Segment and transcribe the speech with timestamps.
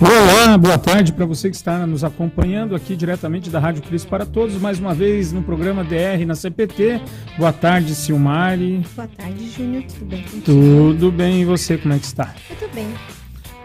[0.00, 4.24] Olá, boa tarde para você que está nos acompanhando aqui diretamente da Rádio Cristo para
[4.24, 7.00] Todos, mais uma vez no programa DR na CPT.
[7.36, 8.84] Boa tarde, Silmari.
[8.94, 9.82] Boa tarde, Júnior.
[9.82, 10.42] Tudo bem contigo?
[10.44, 12.32] Tudo bem, e você, como é que está?
[12.46, 12.86] Tudo bem.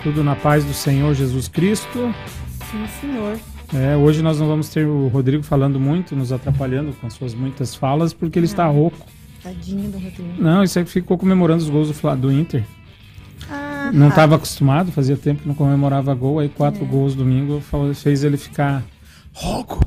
[0.02, 2.12] Tudo na paz do Senhor Jesus Cristo.
[2.72, 3.38] Sim, senhor.
[3.72, 7.36] É, hoje nós não vamos ter o Rodrigo falando muito, nos atrapalhando com as suas
[7.36, 8.98] muitas falas, porque ele está rouco.
[9.44, 10.42] Tadinho do Rodrigo.
[10.42, 12.64] Não, isso aí ficou comemorando os gols do, do Inter.
[13.94, 17.62] Ah, Não ah, estava acostumado, fazia tempo que não comemorava gol, aí quatro gols domingo
[17.94, 18.84] fez ele ficar
[19.32, 19.80] rouco,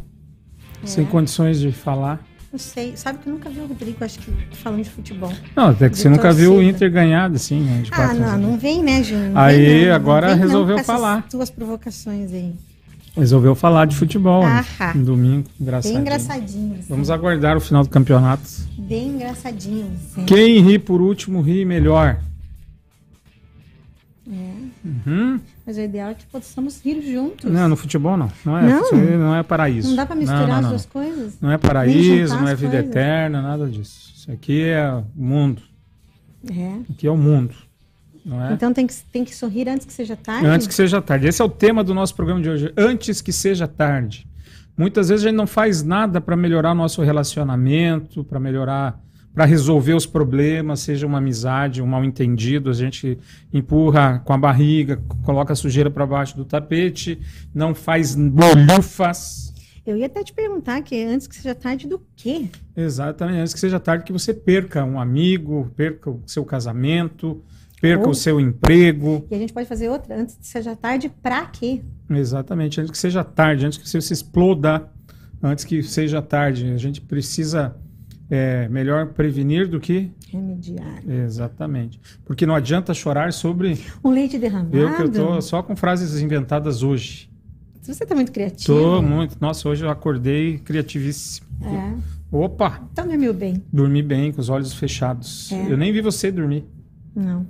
[0.85, 2.25] sem condições de falar.
[2.53, 2.97] Não sei.
[2.97, 5.33] Sabe que eu nunca vi o Rodrigo, acho que falando de futebol.
[5.55, 6.77] Não, até que você nunca viu o torcida.
[6.77, 9.31] Inter ganhado assim, né, de Ah, não, não vem, né, Júnior?
[9.31, 9.89] Não Aí, vem, não.
[9.89, 11.27] Não agora vem, não, resolveu com essas falar.
[11.29, 12.55] tuas provocações aí.
[13.15, 14.95] Resolveu falar de futebol Ahá.
[14.95, 15.93] no domingo, engraçado.
[15.93, 16.87] Bem engraçadinhos.
[16.89, 18.45] Vamos aguardar o final do campeonato.
[18.79, 19.99] Bem engraçadinhos.
[20.15, 20.25] sim.
[20.25, 22.21] Quem ri por último ri melhor.
[24.87, 25.41] Uhum.
[25.67, 27.51] Mas o ideal é que possamos rir juntos.
[27.51, 28.31] Não, no futebol não.
[28.45, 28.93] Não é, Não?
[29.19, 29.89] não é paraíso.
[29.89, 31.41] Não dá pra misturar Não, não, as duas coisas?
[31.41, 32.91] Não é paraíso, não é vida coisas.
[32.91, 34.13] eterna, nada disso.
[34.15, 35.63] Isso aqui é o mundo.
[36.49, 36.93] É.
[36.93, 37.55] Aqui é o mundo.
[38.29, 38.53] É?
[38.53, 40.47] Então tem que, tem que sorrir antes que seja tarde?
[40.47, 41.29] Antes que seja tarde.
[41.29, 42.73] Esse é o tema do nosso programa de hoje.
[42.77, 44.27] Antes que seja tarde.
[44.77, 49.01] Muitas vezes a gente não faz nada para melhorar nosso relacionamento, para melhorar,
[49.37, 52.71] para resolver os problemas, seja uma amizade, um mal entendido.
[52.71, 53.19] A gente
[53.53, 57.21] empurra com a barriga, coloca a sujeira para baixo do tapete,
[57.55, 59.53] não faz bolhufas.
[59.87, 62.49] Eu ia até te perguntar que antes que seja tarde do quê?
[62.75, 63.41] Exatamente.
[63.41, 67.45] Antes que seja tarde que você perca um amigo, perca o seu casamento,
[67.79, 69.27] perca o seu emprego.
[69.31, 71.83] E a gente pode fazer outra antes que seja tarde pra quê?
[72.09, 74.91] Exatamente, antes que seja tarde, antes que você se exploda,
[75.43, 76.73] antes que seja tarde.
[76.73, 77.77] A gente precisa
[78.31, 80.11] é, melhor prevenir do que.
[80.31, 81.03] Remediar.
[81.09, 82.01] Exatamente.
[82.25, 84.77] Porque não adianta chorar sobre Um leite derramado.
[84.77, 87.31] eu que eu tô só com frases inventadas hoje.
[87.83, 88.67] Você tá muito criativo.
[88.67, 89.37] Tô muito.
[89.41, 91.47] Nossa, hoje eu acordei criativíssimo.
[91.63, 91.95] É.
[92.33, 92.83] Opa!
[92.93, 93.63] Então dormiu bem.
[93.73, 95.53] Dormi bem, com os olhos fechados.
[95.53, 95.71] É.
[95.71, 96.65] Eu nem vi você dormir.
[97.15, 97.47] Não.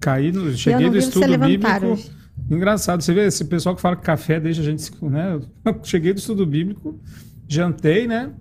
[0.00, 1.86] Caí no, cheguei do estudo bíblico.
[1.86, 2.10] hoje.
[2.50, 4.90] Engraçado, você vê esse pessoal que fala que café deixa a gente.
[5.02, 5.40] Né?
[5.64, 6.98] Eu cheguei do estudo bíblico,
[7.46, 8.32] jantei, né?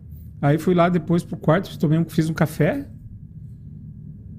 [0.42, 2.86] Aí fui lá depois pro quarto, tomei um, fiz um café.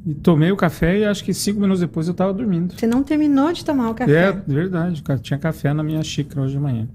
[0.07, 2.75] E tomei o café e acho que cinco minutos depois eu tava dormindo.
[2.75, 4.29] Você não terminou de tomar o café.
[4.29, 5.03] É, verdade.
[5.21, 6.89] Tinha café na minha xícara hoje de manhã.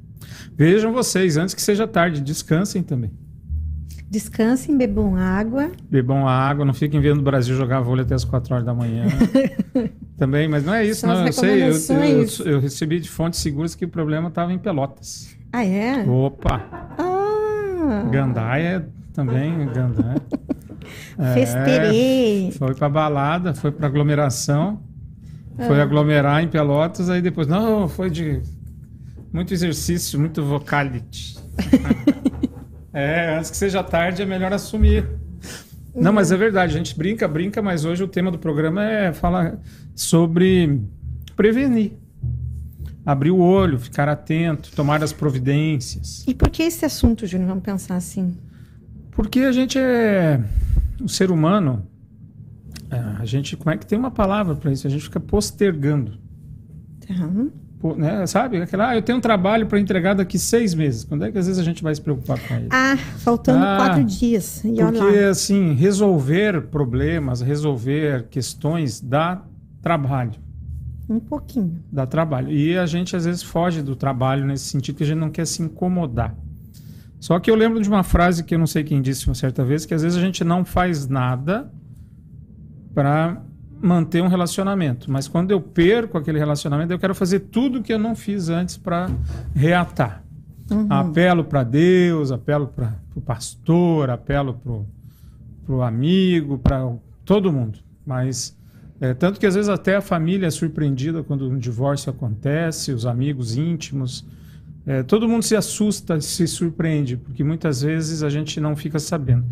[0.56, 3.12] Vejam vocês, antes que seja tarde, descansem também.
[4.10, 5.72] Descansem, bebam água.
[5.90, 9.06] Bebam água, não fiquem vendo o Brasil jogar vôlei até as 4 horas da manhã.
[10.16, 11.26] Também, mas não é isso, São não.
[11.26, 15.36] Eu sei, eu, eu, eu recebi de fontes seguras que o problema estava em Pelotas.
[15.52, 16.08] Ah, é?
[16.08, 16.94] Opa!
[16.96, 17.13] Ah,
[18.12, 20.22] Gandaia também, Gandaia.
[21.18, 22.52] É, festerei.
[22.58, 24.82] foi pra balada, foi pra aglomeração,
[25.68, 25.84] foi Ah.
[25.84, 28.42] aglomerar em Pelotas, aí depois, não, foi de
[29.32, 31.38] muito exercício, muito vocality.
[32.92, 35.08] é, antes que seja tarde é melhor assumir.
[35.96, 39.14] Não, mas é verdade, a gente brinca, brinca, mas hoje o tema do programa é
[39.14, 39.58] falar
[39.96, 40.82] sobre
[41.36, 41.94] prevenir.
[43.06, 46.24] Abrir o olho, ficar atento, tomar as providências.
[46.28, 47.50] E por que esse assunto, Júnior?
[47.50, 48.38] Vamos pensar assim.
[49.12, 50.42] Porque a gente é
[51.02, 51.86] o ser humano,
[52.90, 54.88] é, a gente como é que tem uma palavra para isso?
[54.88, 56.18] A gente fica postergando,
[57.80, 58.26] pô, né?
[58.26, 58.62] Sabe?
[58.62, 61.04] Aquela, ah, eu tenho um trabalho para entregar daqui seis meses.
[61.04, 62.70] Quando é que às vezes a gente vai se preocupar com ele?
[62.72, 64.64] Ah, faltando Ah, quatro dias.
[64.64, 65.30] E Porque lá.
[65.30, 69.44] assim, resolver problemas, resolver questões dá
[69.82, 70.34] trabalho,
[71.10, 71.84] Um pouquinho.
[71.92, 72.52] dá trabalho.
[72.52, 75.46] E a gente às vezes foge do trabalho nesse sentido que a gente não quer
[75.46, 76.36] se incomodar.
[77.20, 79.64] Só que eu lembro de uma frase que eu não sei quem disse uma certa
[79.64, 81.72] vez, que às vezes a gente não faz nada
[82.94, 83.42] para
[83.82, 88.00] manter um relacionamento, mas quando eu perco aquele relacionamento, eu quero fazer tudo que eu
[88.00, 89.10] não fiz antes para
[89.54, 90.24] reatar.
[90.72, 90.88] Uhum.
[90.90, 94.54] Apelo para Deus, apelo para o pastor, apelo
[95.66, 96.94] para o amigo, para
[97.26, 97.80] todo mundo.
[98.06, 98.58] Mas
[99.04, 103.06] é, tanto que às vezes até a família é surpreendida quando um divórcio acontece, os
[103.06, 104.26] amigos íntimos.
[104.86, 109.44] É, todo mundo se assusta, se surpreende, porque muitas vezes a gente não fica sabendo.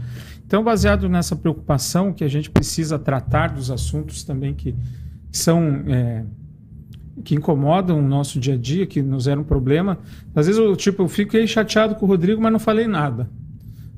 [0.47, 4.73] Então, baseado nessa preocupação que a gente precisa tratar dos assuntos também que
[5.29, 6.23] são é,
[7.21, 9.99] que incomodam o nosso dia a dia, que nos eram um problema.
[10.33, 13.29] Às vezes eu tipo eu fiquei chateado com o Rodrigo, mas não falei nada.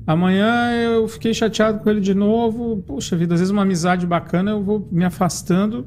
[0.06, 2.82] Amanhã eu fiquei chateado com ele de novo.
[2.86, 5.86] Poxa vida, às vezes uma amizade bacana eu vou me afastando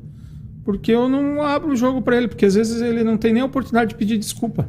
[0.67, 3.41] porque eu não abro o jogo para ele, porque às vezes ele não tem nem
[3.41, 4.67] a oportunidade de pedir desculpa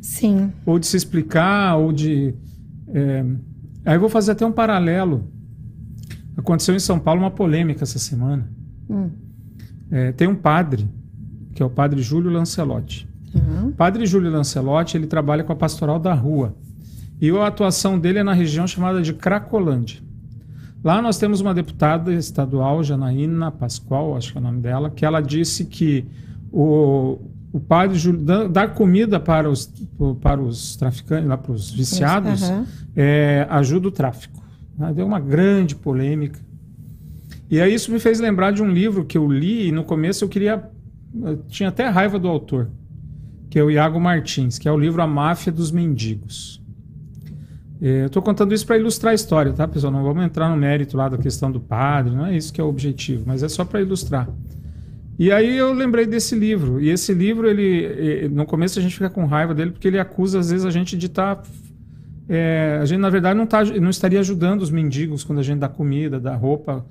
[0.00, 0.50] Sim.
[0.64, 2.34] ou de se explicar, ou de.
[2.88, 3.22] é,
[3.84, 5.24] Aí eu vou fazer até um paralelo.
[6.38, 8.48] Aconteceu em São Paulo uma polêmica essa semana.
[8.88, 9.10] Hum.
[9.90, 10.88] É, tem um padre,
[11.54, 13.06] que é o padre Júlio Lancelotti.
[13.34, 13.72] Uhum.
[13.72, 16.56] Padre Júlio Lancelotti, ele trabalha com a pastoral da rua.
[17.24, 19.98] E a atuação dele é na região chamada de Cracolândia.
[20.84, 25.06] Lá nós temos uma deputada estadual, Janaína Pascoal, acho que é o nome dela, que
[25.06, 26.04] ela disse que
[26.52, 27.18] o,
[27.50, 27.98] o padre
[28.50, 29.72] dar comida para os,
[30.20, 32.66] para os traficantes, lá para os viciados, uhum.
[32.94, 34.44] é, ajuda o tráfico.
[34.76, 34.92] Né?
[34.92, 36.38] Deu uma grande polêmica.
[37.50, 40.26] E aí isso me fez lembrar de um livro que eu li e no começo
[40.26, 40.62] eu queria.
[41.22, 42.68] Eu tinha até raiva do autor,
[43.48, 46.62] que é o Iago Martins, que é o livro A Máfia dos Mendigos.
[47.80, 49.92] É, eu estou contando isso para ilustrar a história, tá, pessoal?
[49.92, 52.64] Não vamos entrar no mérito lá da questão do padre, não é isso que é
[52.64, 54.28] o objetivo, mas é só para ilustrar.
[55.18, 56.80] E aí eu lembrei desse livro.
[56.80, 60.40] E esse livro, ele, no começo a gente fica com raiva dele porque ele acusa
[60.40, 61.42] às vezes a gente de estar tá,
[62.28, 65.60] é, a gente na verdade não, tá, não estaria ajudando os mendigos quando a gente
[65.60, 66.84] dá comida, dá roupa,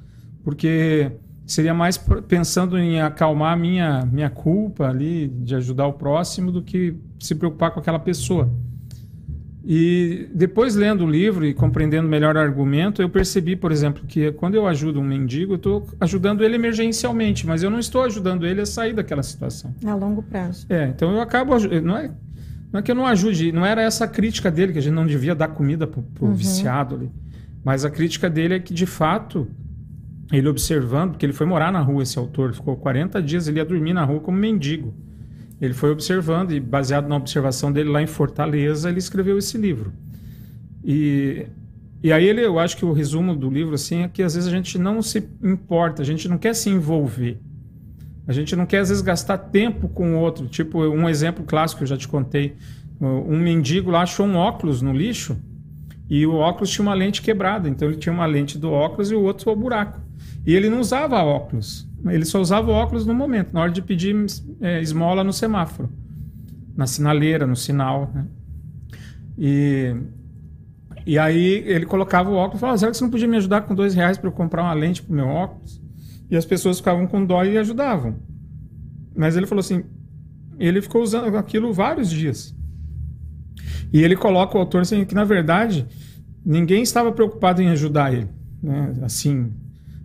[0.43, 1.11] porque
[1.45, 1.97] seria mais
[2.27, 7.71] pensando em acalmar minha minha culpa ali de ajudar o próximo do que se preocupar
[7.71, 8.49] com aquela pessoa.
[9.65, 14.29] E depois lendo o livro e compreendendo melhor o argumento, eu percebi, por exemplo, que
[14.33, 18.45] quando eu ajudo um mendigo, eu estou ajudando ele emergencialmente, mas eu não estou ajudando
[18.45, 19.73] ele a sair daquela situação.
[19.85, 20.65] A longo prazo.
[20.69, 21.57] É, então eu acabo.
[21.81, 22.11] Não é,
[22.73, 24.93] não é que eu não ajude, não era essa a crítica dele, que a gente
[24.93, 26.33] não devia dar comida para o uhum.
[26.33, 27.11] viciado ali.
[27.63, 29.47] Mas a crítica dele é que, de fato,
[30.29, 33.65] ele observando, porque ele foi morar na rua, esse autor, ficou 40 dias, ele ia
[33.65, 34.93] dormir na rua como mendigo.
[35.63, 39.93] Ele foi observando e, baseado na observação dele lá em Fortaleza, ele escreveu esse livro.
[40.83, 41.45] E,
[42.03, 44.49] e aí ele, eu acho que o resumo do livro assim é que às vezes
[44.49, 47.39] a gente não se importa, a gente não quer se envolver.
[48.27, 50.47] A gente não quer às vezes gastar tempo com o outro.
[50.47, 52.57] Tipo, um exemplo clássico que eu já te contei,
[52.99, 55.37] um mendigo lá achou um óculos no lixo
[56.09, 59.15] e o óculos tinha uma lente quebrada, então ele tinha uma lente do óculos e
[59.15, 60.01] o outro o buraco.
[60.45, 61.87] E ele não usava óculos.
[62.05, 64.15] Ele só usava óculos no momento, na hora de pedir
[64.59, 65.89] é, esmola no semáforo,
[66.75, 68.11] na sinaleira, no sinal.
[68.13, 68.25] Né?
[69.37, 69.95] E,
[71.05, 73.61] e aí ele colocava o óculos e falava: será que você não podia me ajudar
[73.61, 75.81] com dois reais para eu comprar uma lente para o meu óculos?
[76.29, 78.15] E as pessoas ficavam com dó e ajudavam.
[79.15, 79.83] Mas ele falou assim:
[80.59, 82.55] ele ficou usando aquilo vários dias.
[83.91, 85.85] E ele coloca o autor assim, que, na verdade,
[86.43, 88.27] ninguém estava preocupado em ajudar ele.
[88.61, 88.93] Né?
[89.03, 89.53] Assim,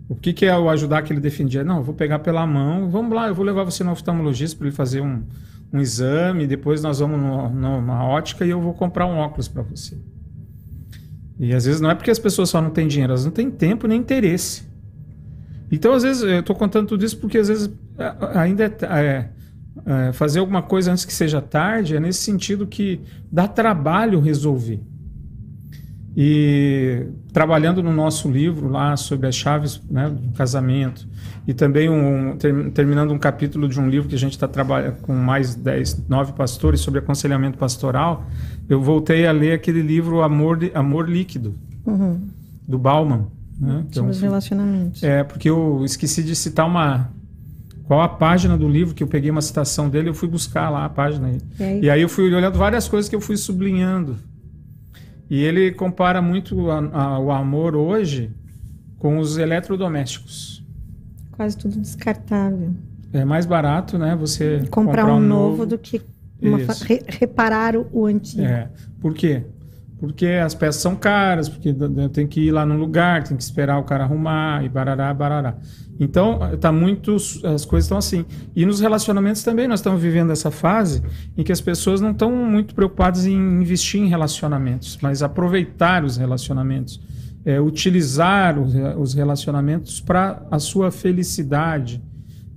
[0.09, 1.63] o que, que é o ajudar que ele defendia?
[1.63, 4.67] Não, eu vou pegar pela mão, vamos lá, eu vou levar você no oftalmologista para
[4.67, 5.21] ele fazer um,
[5.71, 9.61] um exame, depois nós vamos no, numa ótica e eu vou comprar um óculos para
[9.61, 9.95] você.
[11.39, 13.51] E às vezes não é porque as pessoas só não têm dinheiro, elas não têm
[13.51, 14.67] tempo nem interesse.
[15.71, 17.69] Então, às vezes, eu estou contando tudo isso porque às vezes
[18.33, 19.29] ainda é, é,
[19.85, 22.99] é, fazer alguma coisa antes que seja tarde é nesse sentido que
[23.31, 24.81] dá trabalho resolver.
[26.17, 31.07] E trabalhando no nosso livro lá sobre as chaves né, do casamento
[31.47, 34.97] e também um, ter, terminando um capítulo de um livro que a gente está trabalhando
[35.01, 38.25] com mais 10, 9 pastores sobre aconselhamento pastoral,
[38.67, 42.19] eu voltei a ler aquele livro Amor, Amor Líquido, uhum.
[42.67, 43.27] do Bauman.
[43.59, 45.03] Né, sobre é os relacionamentos.
[45.03, 47.09] É, porque eu esqueci de citar uma,
[47.89, 50.85] qual a página do livro que eu peguei uma citação dele, eu fui buscar lá
[50.85, 51.31] a página.
[51.31, 54.15] E aí, e aí eu fui olhando várias coisas que eu fui sublinhando.
[55.29, 58.31] E ele compara muito a, a, o amor hoje
[58.97, 60.65] com os eletrodomésticos.
[61.31, 62.73] Quase tudo descartável.
[63.13, 64.15] É mais barato, né?
[64.15, 66.01] Você comprar, comprar um, novo, novo, do que
[66.41, 68.43] uma, re, reparar o antigo.
[68.43, 68.69] É.
[68.99, 69.43] Por quê?
[69.99, 71.75] Porque as peças são caras, porque
[72.13, 75.57] tem que ir lá no lugar, tem que esperar o cara arrumar e barará, barará.
[75.99, 78.25] Então, tá muito, as coisas estão assim.
[78.55, 81.03] E nos relacionamentos também, nós estamos vivendo essa fase
[81.37, 86.15] em que as pessoas não estão muito preocupadas em investir em relacionamentos, mas aproveitar os
[86.15, 87.01] relacionamentos,
[87.43, 92.01] é, utilizar os, os relacionamentos para a sua felicidade.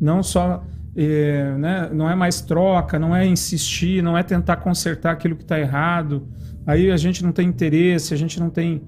[0.00, 0.62] Não só,
[0.94, 5.42] é, né, não é mais troca, não é insistir, não é tentar consertar aquilo que
[5.42, 6.28] está errado.
[6.66, 8.82] Aí a gente não tem interesse, a gente não tem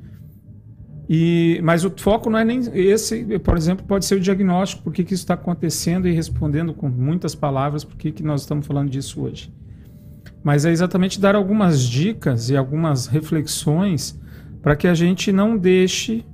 [1.09, 4.93] e, mas o foco não é nem esse, por exemplo, pode ser o diagnóstico, por
[4.93, 8.67] que, que isso está acontecendo e respondendo com muitas palavras por que, que nós estamos
[8.67, 9.53] falando disso hoje.
[10.43, 14.19] Mas é exatamente dar algumas dicas e algumas reflexões
[14.63, 16.25] para que a gente não deixe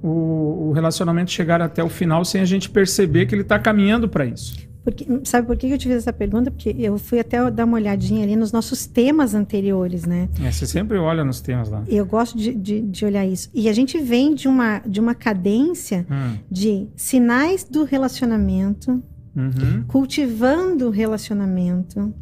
[0.00, 4.08] o, o relacionamento chegar até o final sem a gente perceber que ele está caminhando
[4.08, 4.56] para isso.
[4.84, 6.50] Porque, sabe por que eu te fiz essa pergunta?
[6.50, 10.28] Porque eu fui até dar uma olhadinha ali nos nossos temas anteriores, né?
[10.42, 11.84] É, você sempre olha nos temas lá.
[11.86, 13.48] Eu gosto de, de, de olhar isso.
[13.54, 16.36] E a gente vem de uma, de uma cadência hum.
[16.50, 19.02] de sinais do relacionamento,
[19.36, 19.84] uhum.
[19.86, 22.12] cultivando o relacionamento,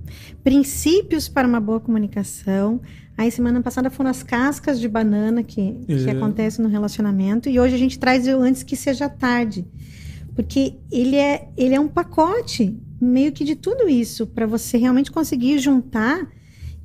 [0.44, 2.80] princípios para uma boa comunicação.
[3.16, 7.48] Aí, semana passada foram as cascas de banana que, que acontecem no relacionamento.
[7.48, 9.66] E hoje a gente traz o antes que seja tarde
[10.40, 15.12] Porque ele é, ele é um pacote meio que de tudo isso para você realmente
[15.12, 16.26] conseguir juntar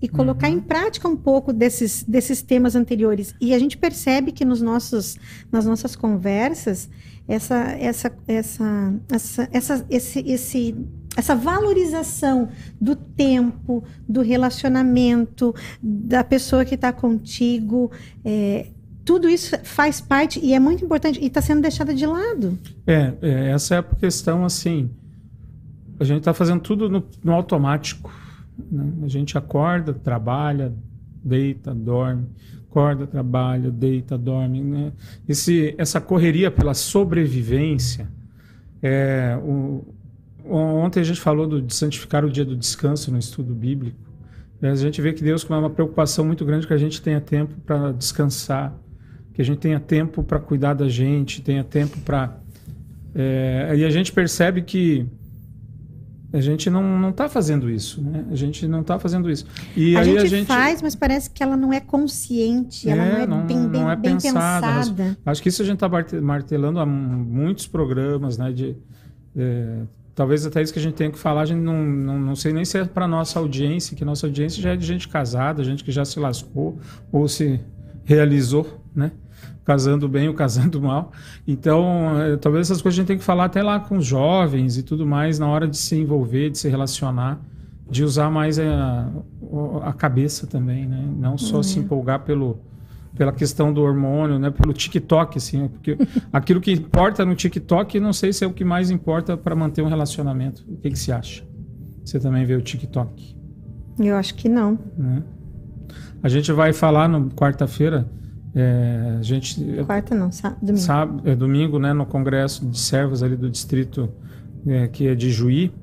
[0.02, 0.56] e colocar uhum.
[0.56, 3.34] em prática um pouco desses, desses temas anteriores.
[3.40, 5.18] E a gente percebe que nos nossos,
[5.50, 6.90] nas nossas conversas,
[7.26, 10.76] essa, essa, essa, essa, essa, esse, esse,
[11.16, 17.90] essa valorização do tempo, do relacionamento, da pessoa que está contigo,
[18.26, 18.68] é,
[19.06, 22.58] tudo isso faz parte e é muito importante e está sendo deixada de lado.
[22.88, 24.90] É, é, essa é a questão assim.
[26.00, 28.12] A gente está fazendo tudo no, no automático.
[28.72, 28.92] Né?
[29.04, 30.74] A gente acorda, trabalha,
[31.24, 32.28] deita, dorme,
[32.68, 34.62] acorda, trabalha, deita, dorme.
[34.62, 34.92] Né?
[35.30, 38.10] Esse, essa correria pela sobrevivência.
[38.82, 39.86] É, o,
[40.50, 44.04] ontem a gente falou do, de santificar o dia do descanso no estudo bíblico.
[44.62, 47.54] A gente vê que Deus com uma preocupação muito grande que a gente tenha tempo
[47.66, 48.76] para descansar,
[49.36, 52.38] que a gente tenha tempo para cuidar da gente, tenha tempo para.
[53.14, 55.06] É, e a gente percebe que
[56.32, 58.26] a gente não está fazendo isso, né?
[58.32, 59.46] A gente não está fazendo isso.
[59.76, 63.04] E a, aí gente a gente faz, mas parece que ela não é consciente, ela
[63.04, 64.68] é, não é bem, bem, não é bem pensada.
[64.68, 65.18] pensada.
[65.26, 65.90] Acho que isso a gente está
[66.22, 68.54] martelando há muitos programas, né?
[68.54, 68.76] De,
[69.36, 69.82] é,
[70.14, 72.54] talvez até isso que a gente tem que falar, a gente não, não, não sei
[72.54, 75.84] nem se é para nossa audiência, que nossa audiência já é de gente casada, gente
[75.84, 76.80] que já se lascou
[77.12, 77.60] ou se
[78.06, 79.12] realizou, né?
[79.66, 81.12] Casando bem ou casando mal.
[81.48, 84.78] Então, é, talvez essas coisas a gente tem que falar até lá com os jovens
[84.78, 87.42] e tudo mais, na hora de se envolver, de se relacionar,
[87.90, 89.10] de usar mais a,
[89.84, 91.04] a cabeça também, né?
[91.18, 91.64] Não só uhum.
[91.64, 92.60] se empolgar pelo,
[93.18, 94.52] pela questão do hormônio, né?
[94.52, 95.98] Pelo TikTok, assim, porque
[96.32, 99.82] aquilo que importa no TikTok, não sei se é o que mais importa para manter
[99.82, 100.64] um relacionamento.
[100.68, 101.44] O que, que você acha?
[102.04, 103.36] Você também vê o TikTok?
[104.00, 104.78] Eu acho que não.
[104.96, 105.24] Né?
[106.22, 108.08] A gente vai falar no quarta-feira
[108.56, 110.30] é, a gente quarta não,
[110.62, 110.78] domingo.
[110.78, 114.10] Sabe, é domingo, né, no congresso de servos ali do distrito
[114.66, 115.74] é, que é de Juí.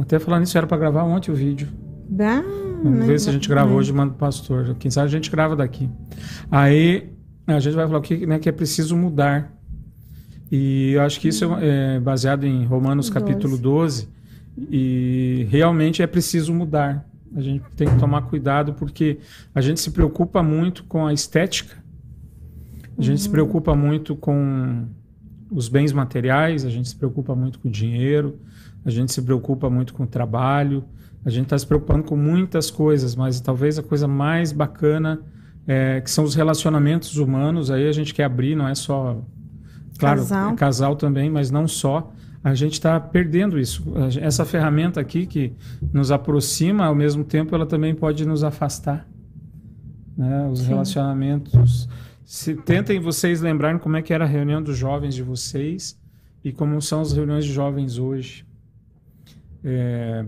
[0.00, 1.68] Até falando nisso era para gravar ontem o vídeo.
[2.82, 4.74] Vamos ver se a gente grava hoje e manda pro pastor.
[4.78, 5.90] Quem sabe a gente grava daqui.
[6.50, 7.10] Aí
[7.46, 9.52] a gente vai falar o que, né, que é preciso mudar.
[10.50, 13.12] E eu acho que isso é, é baseado em Romanos 12.
[13.12, 14.08] capítulo 12.
[14.70, 17.07] E realmente é preciso mudar.
[17.34, 19.18] A gente tem que tomar cuidado porque
[19.54, 21.76] a gente se preocupa muito com a estética,
[22.96, 23.24] a gente uhum.
[23.24, 24.86] se preocupa muito com
[25.50, 28.38] os bens materiais, a gente se preocupa muito com o dinheiro,
[28.84, 30.84] a gente se preocupa muito com o trabalho,
[31.24, 35.20] a gente está se preocupando com muitas coisas, mas talvez a coisa mais bacana
[35.66, 37.70] é, que são os relacionamentos humanos.
[37.70, 39.22] Aí a gente quer abrir, não é só
[39.98, 42.10] claro, casal, é casal também, mas não só
[42.48, 43.84] a gente está perdendo isso.
[44.20, 45.52] Essa ferramenta aqui que
[45.92, 49.06] nos aproxima, ao mesmo tempo, ela também pode nos afastar.
[50.16, 50.48] Né?
[50.48, 50.68] Os Sim.
[50.68, 51.88] relacionamentos.
[52.24, 55.98] Se, tentem vocês lembrarem como é que era a reunião dos jovens de vocês
[56.42, 58.46] e como são as reuniões de jovens hoje.
[59.62, 60.24] É,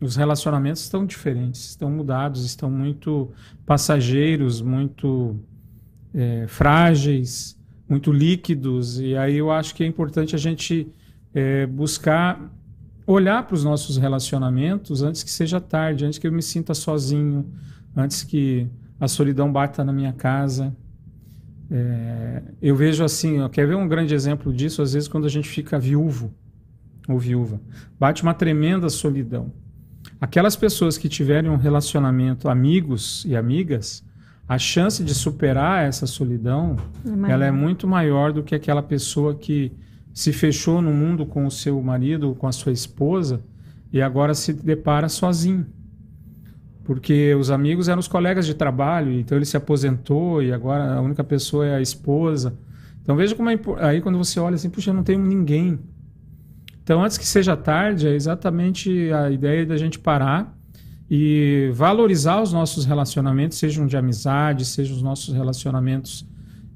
[0.00, 3.30] os relacionamentos estão diferentes, estão mudados, estão muito
[3.64, 5.36] passageiros, muito
[6.12, 9.00] é, frágeis, muito líquidos.
[9.00, 10.88] E aí eu acho que é importante a gente
[11.34, 12.40] é, buscar
[13.06, 17.52] olhar para os nossos relacionamentos antes que seja tarde, antes que eu me sinta sozinho,
[17.94, 18.66] antes que
[18.98, 20.74] a solidão bata na minha casa.
[21.70, 24.80] É, eu vejo assim, ó, quer ver um grande exemplo disso?
[24.80, 26.32] Às vezes, quando a gente fica viúvo
[27.08, 27.60] ou viúva,
[27.98, 29.52] bate uma tremenda solidão.
[30.20, 34.04] Aquelas pessoas que tiverem um relacionamento, amigos e amigas,
[34.48, 36.76] a chance de superar essa solidão,
[37.26, 39.72] é ela é muito maior do que aquela pessoa que
[40.14, 43.42] se fechou no mundo com o seu marido, com a sua esposa,
[43.92, 45.66] e agora se depara sozinho.
[46.84, 51.00] Porque os amigos eram os colegas de trabalho, então ele se aposentou e agora a
[51.00, 52.56] única pessoa é a esposa.
[53.02, 55.80] Então veja como é aí quando você olha assim, puxa, eu não tenho ninguém.
[56.82, 60.56] Então antes que seja tarde, é exatamente a ideia da gente parar
[61.10, 66.26] e valorizar os nossos relacionamentos, sejam de amizade, sejam os nossos relacionamentos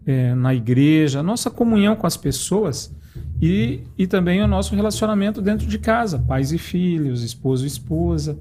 [0.05, 2.95] é, na igreja, a nossa comunhão com as pessoas
[3.41, 8.39] e, e também o nosso relacionamento dentro de casa, pais e filhos, esposo e esposa.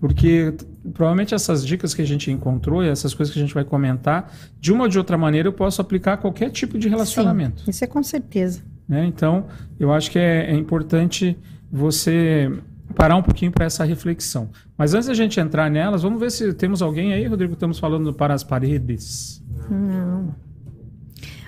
[0.00, 0.52] Porque
[0.92, 4.32] provavelmente essas dicas que a gente encontrou e essas coisas que a gente vai comentar,
[4.60, 7.62] de uma ou de outra maneira eu posso aplicar a qualquer tipo de relacionamento.
[7.62, 8.62] Sim, isso é com certeza.
[8.88, 9.06] Né?
[9.06, 9.46] Então,
[9.78, 11.38] eu acho que é, é importante
[11.70, 12.50] você
[12.96, 14.50] parar um pouquinho para essa reflexão.
[14.76, 18.12] Mas antes da gente entrar nelas, vamos ver se temos alguém aí, Rodrigo, estamos falando
[18.12, 19.40] para as paredes.
[19.70, 20.34] Não.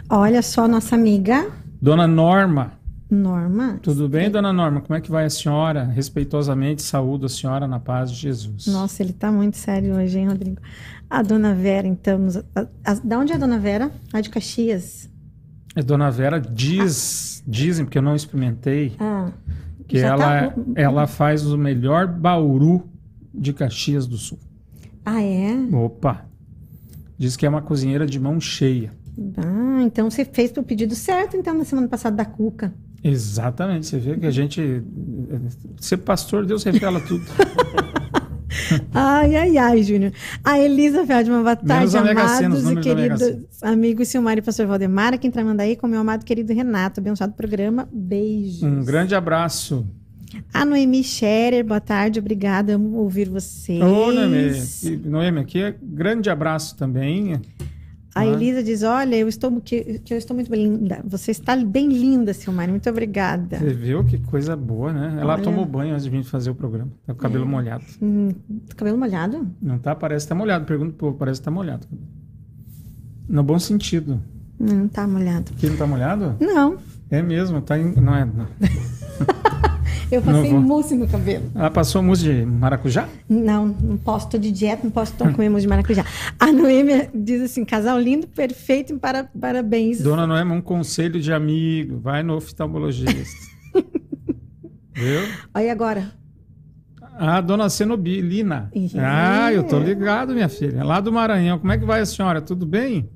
[0.08, 1.50] Olha só nossa amiga.
[1.82, 2.83] Dona Norma.
[3.10, 3.78] Norma.
[3.82, 4.80] Tudo bem, dona Norma?
[4.80, 5.84] Como é que vai a senhora?
[5.84, 8.66] Respeitosamente, saúdo a senhora na paz de Jesus.
[8.66, 10.60] Nossa, ele está muito sério hoje, hein, Rodrigo?
[11.08, 12.18] A dona Vera, então.
[12.18, 12.42] Nos, a,
[12.84, 13.90] a, da onde é a dona Vera?
[14.12, 15.08] A de Caxias.
[15.76, 17.50] A dona Vera diz, ah.
[17.50, 19.30] dizem, porque eu não experimentei, ah,
[19.86, 20.54] que ela, tá...
[20.74, 22.88] ela faz o melhor bauru
[23.32, 24.38] de Caxias do Sul.
[25.04, 25.52] Ah, é?
[25.72, 26.24] Opa!
[27.18, 28.92] Diz que é uma cozinheira de mão cheia.
[29.36, 32.72] Ah, então você fez o pedido certo, então, na semana passada da Cuca.
[33.04, 34.82] Exatamente, você vê que a gente.
[35.78, 37.22] Ser pastor, Deus revela tudo.
[38.94, 40.10] ai, ai, ai, Júnior.
[40.42, 43.22] A Elisa Feldman, boa tarde, amados e queridos
[43.60, 46.98] amigos Silmar e pastor Valdemar, quem mandando aí com meu amado querido Renato.
[46.98, 47.86] Abençoado programa.
[47.92, 48.62] Beijos.
[48.62, 49.86] Um grande abraço.
[50.52, 53.82] A Noemi Scherer, boa tarde, obrigada, amo ouvir vocês.
[53.82, 54.50] Ô, Noemi,
[55.04, 57.38] Noemi, aqui é grande abraço também.
[58.14, 58.26] A.
[58.26, 61.00] Elisa diz: Olha, eu estou, que, que, eu estou muito linda.
[61.04, 62.68] Você está bem linda, Silmar.
[62.68, 63.58] Muito obrigada.
[63.58, 65.18] Você viu que coisa boa, né?
[65.20, 65.42] Ela Olha.
[65.42, 66.90] tomou banho antes de vir fazer o programa.
[67.06, 67.48] Tá com o cabelo é.
[67.48, 67.84] molhado.
[68.00, 68.28] Hum,
[68.76, 69.48] cabelo molhado?
[69.60, 69.94] Não tá?
[69.94, 70.64] Parece que tá molhado.
[70.64, 71.86] Pergunto pro povo, parece que tá molhado.
[73.28, 74.20] No bom sentido.
[74.58, 75.52] Não tá molhado.
[75.54, 76.36] Que não tá molhado?
[76.40, 76.76] Não.
[77.10, 77.94] É mesmo, tá em...
[77.94, 78.24] Não é.
[78.24, 78.46] Não.
[80.10, 81.50] Eu passei mousse no cabelo.
[81.54, 83.08] Ela passou mousse de maracujá?
[83.28, 86.04] Não, não posso, tô de dieta, não posso tomar comer mousse de maracujá.
[86.38, 90.00] A Noêmia diz assim, casal lindo, perfeito, para, parabéns.
[90.00, 93.54] Dona Noêmia, um conselho de amigo, vai no oftalmologista.
[94.94, 95.20] Viu?
[95.52, 96.12] Aí agora.
[97.16, 98.70] A dona Cenobilina.
[98.98, 100.82] Ah, eu tô ligado, minha filha.
[100.82, 101.58] Lá do Maranhão.
[101.58, 102.40] Como é que vai a senhora?
[102.40, 103.08] Tudo bem?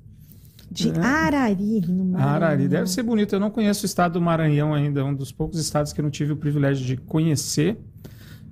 [0.70, 0.98] De é.
[0.98, 2.34] Arari, no Maranhão.
[2.34, 3.34] Arari, deve ser bonito.
[3.34, 6.10] Eu não conheço o estado do Maranhão ainda, um dos poucos estados que eu não
[6.10, 7.78] tive o privilégio de conhecer.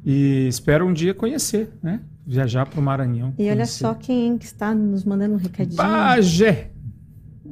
[0.04, 2.00] E espero um dia conhecer, né?
[2.26, 3.30] Viajar para o Maranhão.
[3.30, 3.52] E conhecer.
[3.52, 5.76] olha só quem está nos mandando um recadinho.
[5.76, 6.70] Bagé!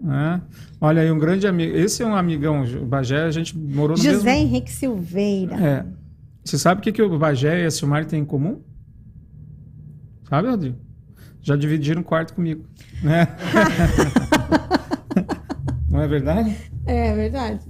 [0.06, 0.40] É.
[0.80, 1.76] Olha aí, um grande amigo.
[1.76, 4.20] Esse é um amigão, o Bagé, a gente morou no José mesmo...
[4.22, 5.56] José Henrique Silveira.
[5.56, 5.86] É.
[6.44, 8.60] Você sabe o que, que o Bagé e a Silmar têm em comum?
[10.28, 10.76] Sabe, Rodrigo?
[11.40, 12.64] Já dividiram quarto comigo.
[13.02, 13.28] Né?
[15.94, 16.56] Não é verdade?
[16.86, 17.60] É verdade.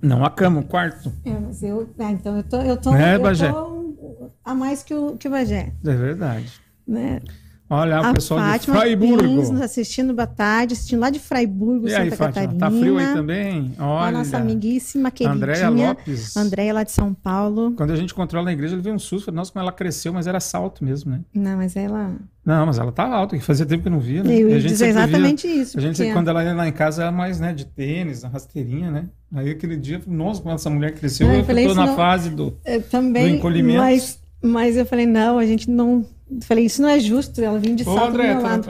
[0.00, 1.12] Não a cama, o quarto.
[1.24, 1.92] É, mas eu.
[1.98, 3.50] Ah, então eu tô, eu tô, é, eu Bagé?
[3.50, 5.72] tô a mais que o, que o Bagé.
[5.84, 6.52] É verdade.
[6.86, 7.20] Né?
[7.68, 9.22] Olha, a o pessoal Fátima de Freiburgo.
[9.24, 12.58] Pins nos assistindo, boa tarde, assistindo lá de Freiburgo, e Santa aí, Fátima, Catarina.
[12.60, 13.72] Tá frio aí também?
[13.78, 14.06] Olha.
[14.06, 15.36] A nossa amiguíssima, queridinha.
[15.36, 16.36] Andréia Lopes.
[16.36, 17.72] Andréia lá de São Paulo.
[17.72, 19.32] Quando a gente encontrou ela na igreja, ele veio um susto.
[19.32, 21.22] Nossa, como ela cresceu, mas era salto mesmo, né?
[21.34, 22.14] Não, mas ela...
[22.44, 24.32] Não, mas ela tá alta, que fazia tempo que não via, né?
[24.32, 25.76] Eu ia dizer exatamente via, isso.
[25.76, 26.12] A gente, porque...
[26.12, 29.06] quando ela ia lá em casa, era mais, né, de tênis, rasteirinha, né?
[29.34, 31.96] Aí aquele dia, nossa, como essa mulher cresceu, não, eu, eu tô na não...
[31.96, 32.56] fase do,
[32.88, 33.80] também, do encolhimento.
[33.80, 36.06] Mas, mas eu falei, não, a gente não
[36.42, 38.60] Falei, isso não é justo, ela vinha de Ô, salto André, tá,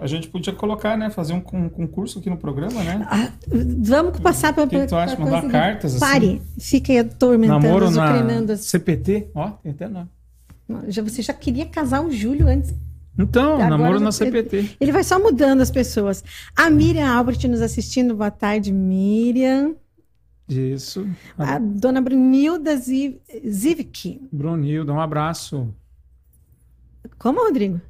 [0.00, 1.08] a gente podia colocar, né?
[1.08, 3.06] Fazer um, concurso aqui no programa, né?
[3.10, 4.64] Ah, vamos passar para...
[4.64, 5.18] O que, tu acha?
[5.18, 6.00] Mandar cartas assim?
[6.04, 10.08] Pare, fique atormentando, Namoro na CPT, ó, tem até nome.
[10.88, 12.74] Já, você já queria casar o Júlio antes.
[13.18, 14.56] Então, Agora namoro na CPT.
[14.56, 16.24] Ele, ele, vai só mudando as pessoas.
[16.56, 18.14] A Miriam Albert nos assistindo.
[18.14, 19.74] Boa tarde, Miriam.
[20.48, 21.06] Isso.
[21.36, 24.20] A, a dona Brunilda Zivik.
[24.32, 25.68] Brunilda, um abraço.
[27.22, 27.80] Como, Rodrigo?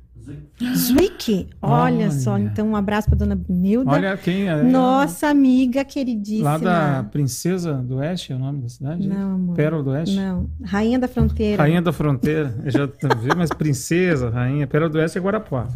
[0.77, 1.49] Zwick.
[1.61, 3.91] Olha, Olha, só, então um abraço para dona Brunilda.
[3.91, 4.63] Olha quem é.
[4.63, 6.51] Nossa amiga queridíssima.
[6.51, 9.09] Lá da Princesa do Oeste é o nome da cidade?
[9.09, 9.57] Não, amor.
[9.57, 10.15] Pérola do Oeste?
[10.15, 11.63] Não, Rainha da Fronteira.
[11.63, 12.55] Rainha da Fronteira.
[12.63, 14.67] Eu já vi, mas Princesa, Rainha.
[14.67, 15.67] Pérola do Oeste é Guarapuá.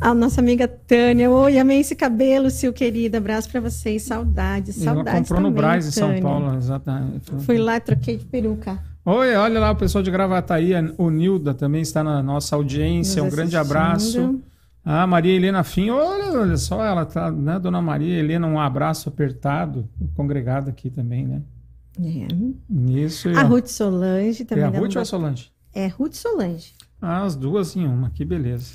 [0.00, 1.28] A nossa amiga Tânia.
[1.28, 3.16] Oi, amei esse cabelo, seu querido.
[3.16, 4.02] Abraço para vocês.
[4.02, 6.56] Saudades, saudades Ela comprou também, no Braz, em São Paulo.
[6.56, 7.32] Exatamente.
[7.40, 8.78] Fui lá, troquei de peruca.
[9.10, 13.30] Oi, olha lá o pessoal de Gravataí, o Nilda também está na nossa audiência, um
[13.30, 14.38] grande abraço.
[14.84, 19.08] A Maria Helena Fim, olha, olha só, ela tá, né, Dona Maria Helena, um abraço
[19.08, 21.40] apertado, congregado aqui também, né?
[21.98, 22.28] É.
[23.00, 23.30] Isso.
[23.30, 24.64] A Ruth Solange também.
[24.64, 25.50] É a Ruth ou a Solange?
[25.72, 26.74] É Ruth Solange.
[27.00, 28.74] Ah, as duas em uma, que beleza.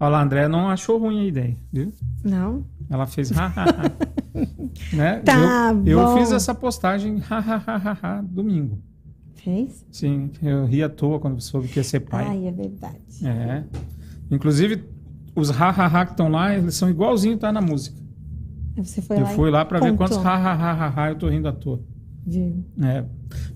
[0.00, 1.92] Olha lá, a André não achou ruim a ideia, viu?
[2.24, 2.66] Não.
[2.90, 3.92] Ela fez ha, ha, ha.
[4.92, 5.20] né?
[5.20, 8.82] Tá eu, eu fiz essa postagem ha, ha, ha, ha, ha, domingo.
[9.42, 9.84] Fez?
[9.90, 12.24] Sim, eu ri à toa quando soube que ia ser pai.
[12.28, 12.98] Ai, é verdade.
[13.24, 13.64] É.
[14.30, 14.84] Inclusive,
[15.34, 17.96] os ha-ha-ha que estão lá, eles são igualzinho tá na música.
[18.76, 21.80] Você foi eu lá fui lá para ver quantos ha-ha-ha-ha eu tô rindo à toa.
[22.24, 22.64] Viu?
[22.80, 23.04] É.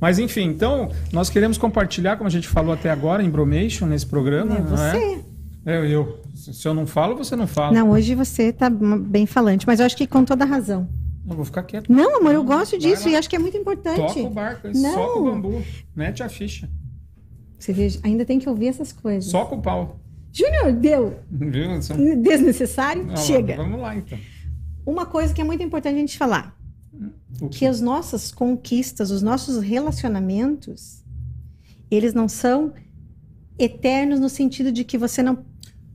[0.00, 4.06] Mas enfim, então, nós queremos compartilhar, como a gente falou até agora, em Bromation, nesse
[4.06, 4.56] programa.
[4.56, 5.24] É você.
[5.64, 5.78] É?
[5.78, 7.72] Eu, eu, se eu não falo, você não fala.
[7.72, 10.88] Não, hoje você tá bem falante, mas eu acho que com toda razão.
[11.28, 11.92] Eu vou ficar quieto.
[11.92, 13.96] Não, amor, eu gosto disso e acho que é muito importante.
[13.96, 14.94] Toca o barco, não.
[14.94, 16.70] soca o bambu, mete a ficha.
[17.58, 19.30] Você veja, ainda tem que ouvir essas coisas.
[19.30, 19.98] Soca o pau.
[20.32, 21.18] Júnior, deu.
[21.30, 21.82] Viu?
[21.82, 21.96] São...
[22.20, 23.04] Desnecessário?
[23.04, 23.56] Não, Chega.
[23.56, 24.18] Vamos lá, então.
[24.84, 26.56] Uma coisa que é muito importante a gente falar.
[27.50, 31.04] Que as nossas conquistas, os nossos relacionamentos,
[31.90, 32.72] eles não são
[33.58, 35.44] eternos no sentido de que você não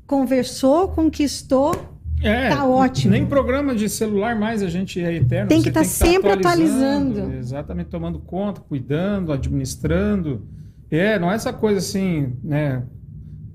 [0.05, 1.90] conversou, conquistou
[2.23, 3.11] É, tá ótimo.
[3.11, 5.49] Nem programa de celular mais a gente é eterno.
[5.49, 7.11] Tem que estar tá sempre atualizando.
[7.11, 7.33] atualizando.
[7.33, 10.45] Exatamente, tomando conta, cuidando, administrando.
[10.89, 12.83] É, não é essa coisa assim, né?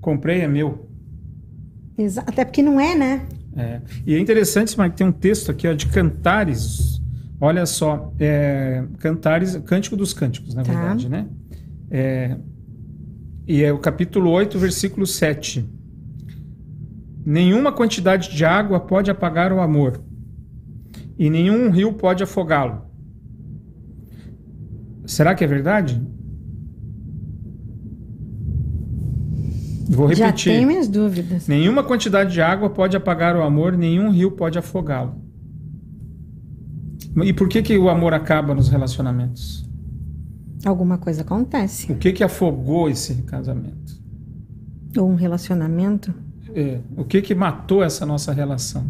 [0.01, 0.89] Comprei, é meu.
[1.97, 3.27] Exa Até porque não é, né?
[3.55, 3.81] É.
[4.05, 7.01] E é interessante, mas tem um texto aqui ó, de Cantares.
[7.39, 10.71] Olha só, é, Cantares, Cântico dos Cânticos, na tá.
[10.71, 11.27] verdade, né?
[11.89, 12.37] É,
[13.47, 15.65] e é o capítulo 8, versículo 7.
[17.29, 19.99] Nenhuma quantidade de água pode apagar o amor,
[21.19, 22.83] e nenhum rio pode afogá-lo.
[25.05, 26.01] Será que é verdade?
[29.89, 30.53] Vou repetir.
[30.53, 31.49] Já tenho minhas dúvidas.
[31.49, 35.21] Nenhuma quantidade de água pode apagar o amor, nenhum rio pode afogá-lo.
[37.25, 39.69] E por que, que o amor acaba nos relacionamentos?
[40.65, 41.91] Alguma coisa acontece.
[41.91, 44.01] O que, que afogou esse casamento?
[44.97, 46.26] Ou um relacionamento?
[46.57, 48.83] É, o que que matou essa nossa relação?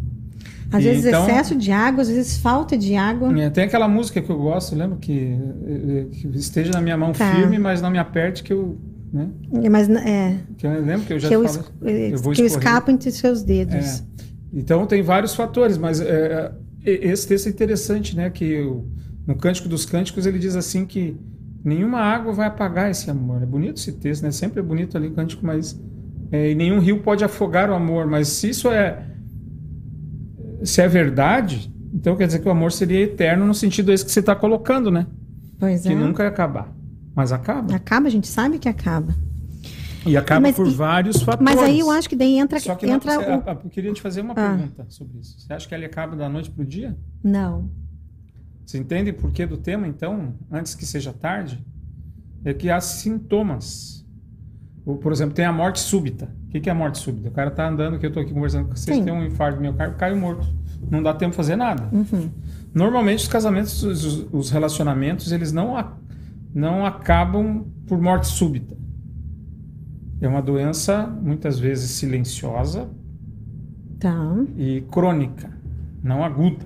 [0.71, 3.37] Às e vezes então, excesso de água, às vezes falta de água.
[3.41, 6.95] É, tem aquela música que eu gosto, lembra que, é, é, que esteja na minha
[6.95, 7.35] mão tá.
[7.35, 8.77] firme, mas não me aperte que eu,
[9.11, 9.27] né?
[9.69, 10.37] Mas é.
[10.57, 13.99] Que eu lembro que eu já que eu, eu que eu escapo entre seus dedos.
[13.99, 14.03] É.
[14.53, 16.53] Então tem vários fatores, mas é,
[16.85, 18.29] esse texto é interessante, né?
[18.29, 18.61] Que
[19.25, 21.17] no Cântico dos Cânticos ele diz assim que
[21.65, 23.43] nenhuma água vai apagar esse amor.
[23.43, 24.31] É bonito esse texto, né?
[24.31, 25.77] Sempre é bonito ali o cântico, mas
[26.31, 28.07] é, e nenhum rio pode afogar o amor.
[28.07, 29.03] Mas se isso é
[30.63, 34.11] se é verdade, então quer dizer que o amor seria eterno no sentido esse que
[34.11, 35.07] você está colocando, né?
[35.59, 35.95] Pois que é.
[35.95, 36.73] nunca ia acabar.
[37.15, 37.75] Mas acaba.
[37.75, 39.15] Acaba, a gente sabe que acaba.
[40.05, 41.43] E acaba mas, por e, vários fatores.
[41.43, 42.59] Mas aí eu acho que daí entra.
[42.59, 43.59] Só que entra não, você, o...
[43.63, 44.55] eu queria te fazer uma ah.
[44.55, 45.39] pergunta sobre isso.
[45.39, 46.97] Você acha que ele acaba da noite para o dia?
[47.23, 47.69] Não.
[48.65, 51.65] Você entende por que do tema, então, antes que seja tarde?
[52.45, 54.05] É que há sintomas
[54.95, 56.29] por exemplo, tem a morte súbita.
[56.47, 57.27] O que é a morte súbita?
[57.27, 59.03] O cara tá andando, que eu tô aqui conversando com vocês, Sim.
[59.03, 60.47] tem um infarto miocárdio, cai morto.
[60.89, 61.89] Não dá tempo de fazer nada.
[61.91, 62.29] Uhum.
[62.73, 65.75] Normalmente os casamentos, os, os, relacionamentos, eles não,
[66.53, 68.77] não acabam por morte súbita.
[70.21, 72.89] É uma doença muitas vezes silenciosa
[73.99, 74.35] tá.
[74.55, 75.51] e crônica,
[76.01, 76.65] não aguda.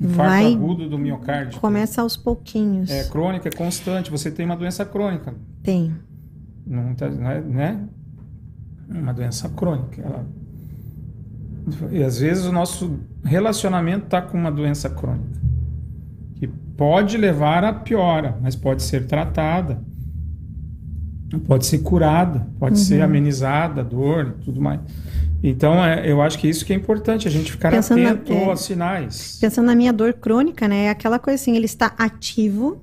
[0.00, 1.60] Infarto Vai, agudo do miocárdio.
[1.60, 2.90] Começa aos pouquinhos.
[2.90, 4.10] É crônica, é constante.
[4.10, 5.32] Você tem uma doença crônica.
[5.62, 5.94] Tem.
[6.72, 7.84] Não, tá, não é né?
[8.88, 10.00] uma doença crônica.
[10.00, 10.24] Ela...
[11.90, 15.38] E às vezes o nosso relacionamento está com uma doença crônica,
[16.36, 19.82] que pode levar a piora, mas pode ser tratada,
[21.46, 22.84] pode ser curada, pode uhum.
[22.84, 24.80] ser amenizada a dor e tudo mais.
[25.42, 28.40] Então, é, eu acho que isso que é importante, a gente ficar pensando atento na,
[28.40, 29.36] é, aos sinais.
[29.38, 30.84] Pensando na minha dor crônica, né?
[30.84, 32.82] É aquela coisa assim, ele está ativo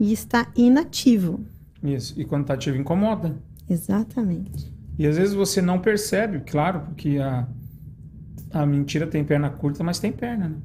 [0.00, 1.44] e está inativo.
[1.84, 2.18] Isso.
[2.18, 3.36] E quando está ativo, incomoda.
[3.68, 4.72] Exatamente.
[4.98, 7.46] E às vezes você não percebe, claro, porque a,
[8.52, 10.56] a mentira tem perna curta, mas tem perna, né?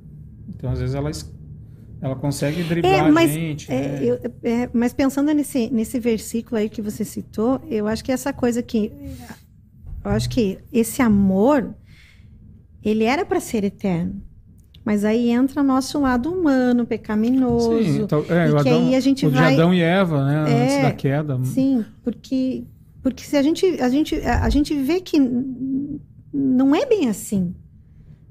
[0.47, 1.11] Então, às vezes, ela,
[2.01, 3.71] ela consegue driblar é, mas, a gente.
[3.71, 4.03] É, né?
[4.03, 8.33] eu, é, mas pensando nesse, nesse versículo aí que você citou, eu acho que essa
[8.33, 8.91] coisa que.
[10.03, 11.75] Eu acho que esse amor,
[12.83, 14.21] ele era para ser eterno.
[14.83, 17.83] Mas aí entra nosso lado humano, pecaminoso.
[17.83, 19.49] Sim, então, é, e que Adão, aí a gente o vai...
[19.49, 20.51] de Adão e Eva, né?
[20.51, 21.39] É, antes da queda.
[21.43, 22.63] Sim, porque,
[23.03, 25.19] porque se a gente, a, gente, a gente vê que
[26.33, 27.53] não é bem assim.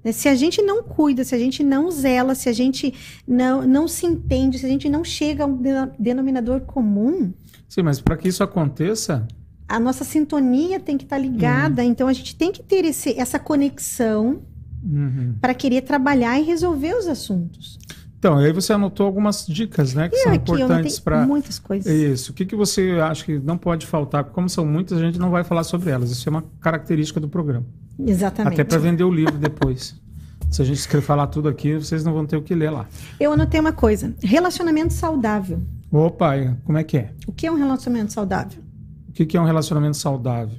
[0.03, 0.13] Né?
[0.13, 2.95] Se a gente não cuida, se a gente não zela, se a gente
[3.27, 5.61] não, não se entende, se a gente não chega a um
[5.99, 7.33] denominador comum.
[7.69, 9.27] Sim, mas para que isso aconteça.
[9.69, 11.89] A nossa sintonia tem que estar tá ligada, uhum.
[11.91, 14.43] então a gente tem que ter esse, essa conexão
[14.83, 15.35] uhum.
[15.41, 17.79] para querer trabalhar e resolver os assuntos.
[18.19, 21.93] Então, aí você anotou algumas dicas, né, que e são importantes para muitas coisas.
[21.93, 22.33] Isso.
[22.33, 24.25] O que, que você acha que não pode faltar?
[24.25, 26.11] Como são muitas, a gente não vai falar sobre elas.
[26.11, 27.64] Isso é uma característica do programa.
[27.99, 28.55] Exatamente.
[28.55, 29.95] Até para vender o livro depois.
[30.51, 32.87] Se a gente escrever falar tudo aqui, vocês não vão ter o que ler lá.
[33.21, 35.61] Eu anotei uma coisa: relacionamento saudável.
[35.93, 36.33] Opa,
[36.64, 37.12] como é que é?
[37.27, 38.62] O que é um relacionamento saudável?
[39.09, 40.57] O que, que é um relacionamento saudável?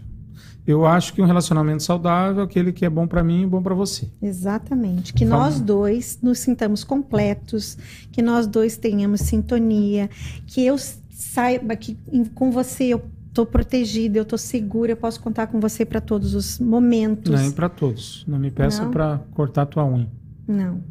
[0.70, 3.60] Eu acho que um relacionamento saudável é aquele que é bom para mim e bom
[3.60, 4.08] para você.
[4.22, 5.16] Exatamente.
[5.16, 5.46] Que Fala.
[5.46, 7.76] nós dois nos sintamos completos,
[8.12, 10.12] que nós dois tenhamos sintonia,
[10.46, 10.78] que eu
[11.10, 11.98] saiba que
[12.36, 16.36] com você eu estou protegida, eu estou segura, eu posso contar com você para todos
[16.36, 17.34] os momentos.
[17.34, 18.24] Nem para todos.
[18.28, 20.08] Não me peça para cortar tua unha.
[20.48, 20.84] Não.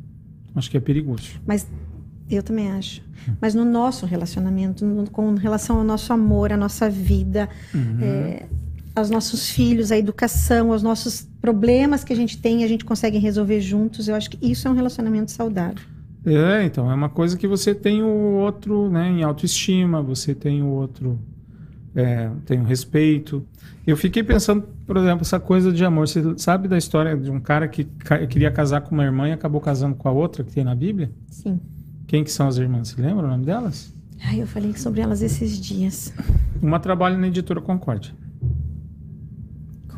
[0.56, 1.40] Acho que é perigoso.
[1.46, 1.68] Mas
[2.28, 3.00] eu também acho.
[3.40, 7.98] Mas no nosso relacionamento, com relação ao nosso amor, à nossa vida, uhum.
[8.00, 8.46] é,
[8.98, 13.18] aos nossos filhos, à educação, aos nossos problemas que a gente tem, a gente consegue
[13.18, 14.08] resolver juntos.
[14.08, 15.84] Eu acho que isso é um relacionamento saudável.
[16.26, 20.62] É, então, é uma coisa que você tem o outro, né, em autoestima, você tem
[20.62, 21.18] o outro
[21.98, 23.44] é, tenho respeito.
[23.86, 26.06] Eu fiquei pensando, por exemplo, essa coisa de amor.
[26.06, 29.32] Você sabe da história de um cara que ca queria casar com uma irmã e
[29.32, 31.10] acabou casando com a outra que tem na Bíblia?
[31.28, 31.58] Sim.
[32.06, 32.88] Quem que são as irmãs?
[32.88, 33.92] Você lembra o nome delas?
[34.24, 36.12] Ai, eu falei sobre elas esses dias.
[36.62, 38.12] Uma trabalha na editora Concórdia.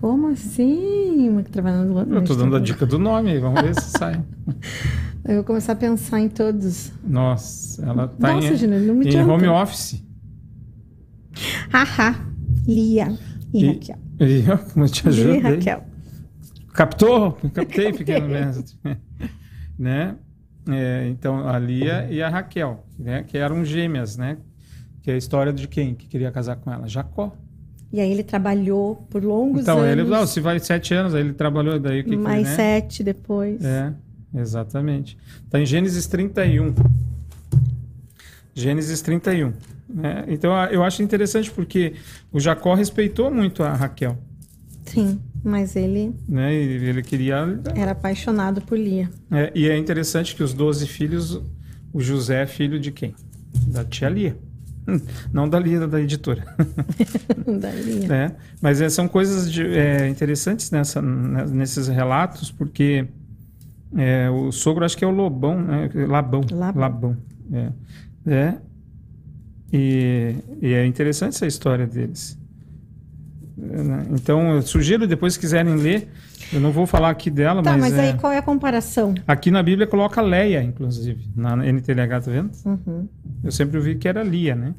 [0.00, 1.28] Como assim?
[1.28, 4.22] Uma que trabalha no Eu tô dando a dica do nome vamos ver se sai.
[5.22, 6.92] Eu vou começar a pensar em todos.
[7.04, 10.02] Nossa, ela tá Nossa, em, Gina, não me em home office.
[11.70, 12.16] Haha,
[12.66, 13.16] Lia
[13.52, 13.98] e, e Raquel.
[14.20, 15.28] E eu, como eu te ajudo?
[15.28, 15.84] Lia e Raquel.
[16.72, 17.32] Captou?
[17.52, 18.76] Captei, pequeno mestre.
[19.78, 20.16] né?
[20.68, 23.22] É, então, a Lia e a Raquel, né?
[23.22, 24.38] Que eram gêmeas, né?
[25.02, 26.88] Que é a história de quem que queria casar com ela?
[26.88, 27.36] Jacó.
[27.92, 29.92] E aí ele trabalhou por longos então, anos.
[29.92, 32.50] Então, ele, não, se vai sete anos, aí ele trabalhou daí o que Mais que,
[32.50, 32.56] né?
[32.56, 33.64] sete depois.
[33.64, 33.92] É,
[34.34, 35.18] exatamente.
[35.44, 36.74] Está em Gênesis 31.
[38.54, 39.52] Gênesis 31.
[39.88, 40.24] Né?
[40.28, 41.94] Então, eu acho interessante porque
[42.30, 44.16] o Jacó respeitou muito a Raquel.
[44.86, 46.14] Sim, mas ele...
[46.28, 46.54] Né?
[46.54, 47.60] Ele queria...
[47.74, 49.10] Era apaixonado por Lia.
[49.32, 51.40] É, e é interessante que os doze filhos,
[51.92, 53.14] o José é filho de quem?
[53.66, 54.36] Da tia Lia.
[55.32, 56.44] Não da Lia, da editora.
[57.60, 58.12] da Lia.
[58.12, 63.06] É, mas é, são coisas de, é, interessantes nessa, nesses relatos, porque
[63.96, 65.90] é, o sogro acho que é o Lobão, né?
[66.08, 66.42] Labão.
[66.50, 66.80] Labão.
[66.80, 67.16] Labão.
[67.52, 67.72] É.
[68.26, 68.54] é.
[69.72, 72.39] E, e, é interessante essa história deles.
[73.60, 74.06] Né?
[74.10, 76.08] Então, eu sugiro, depois se quiserem ler,
[76.52, 77.80] eu não vou falar aqui dela, tá, mas.
[77.80, 78.00] mas é...
[78.00, 79.14] aí qual é a comparação?
[79.26, 82.50] Aqui na Bíblia coloca Leia, inclusive, na NTLH, tá vendo?
[82.64, 83.08] Uhum.
[83.44, 84.74] Eu sempre ouvi que era Lia, né?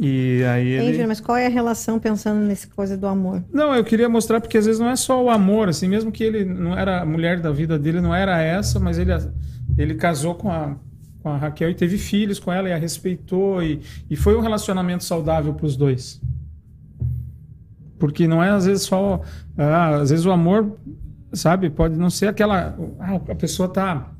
[0.00, 0.88] E aí ele...
[0.88, 3.42] Entendi, mas qual é a relação pensando nesse coisa do amor?
[3.52, 6.22] Não, eu queria mostrar porque às vezes não é só o amor, assim, mesmo que
[6.22, 9.10] ele não era a mulher da vida dele, não era essa, mas ele,
[9.76, 10.76] ele casou com a,
[11.20, 14.40] com a Raquel e teve filhos com ela e a respeitou e, e foi um
[14.40, 16.20] relacionamento saudável para os dois.
[17.98, 19.20] Porque não é às vezes só.
[19.56, 20.78] Ah, às vezes o amor,
[21.32, 22.76] sabe, pode não ser aquela.
[22.98, 24.12] Ah, a pessoa tá.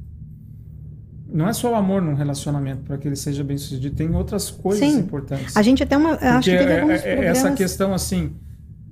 [1.30, 4.50] Não é só o amor num relacionamento para que ele seja bem sucedido, tem outras
[4.50, 4.98] coisas Sim.
[4.98, 5.56] importantes.
[5.56, 6.12] A gente até uma.
[6.14, 7.04] Acho que é, é, programas...
[7.04, 8.32] Essa questão assim.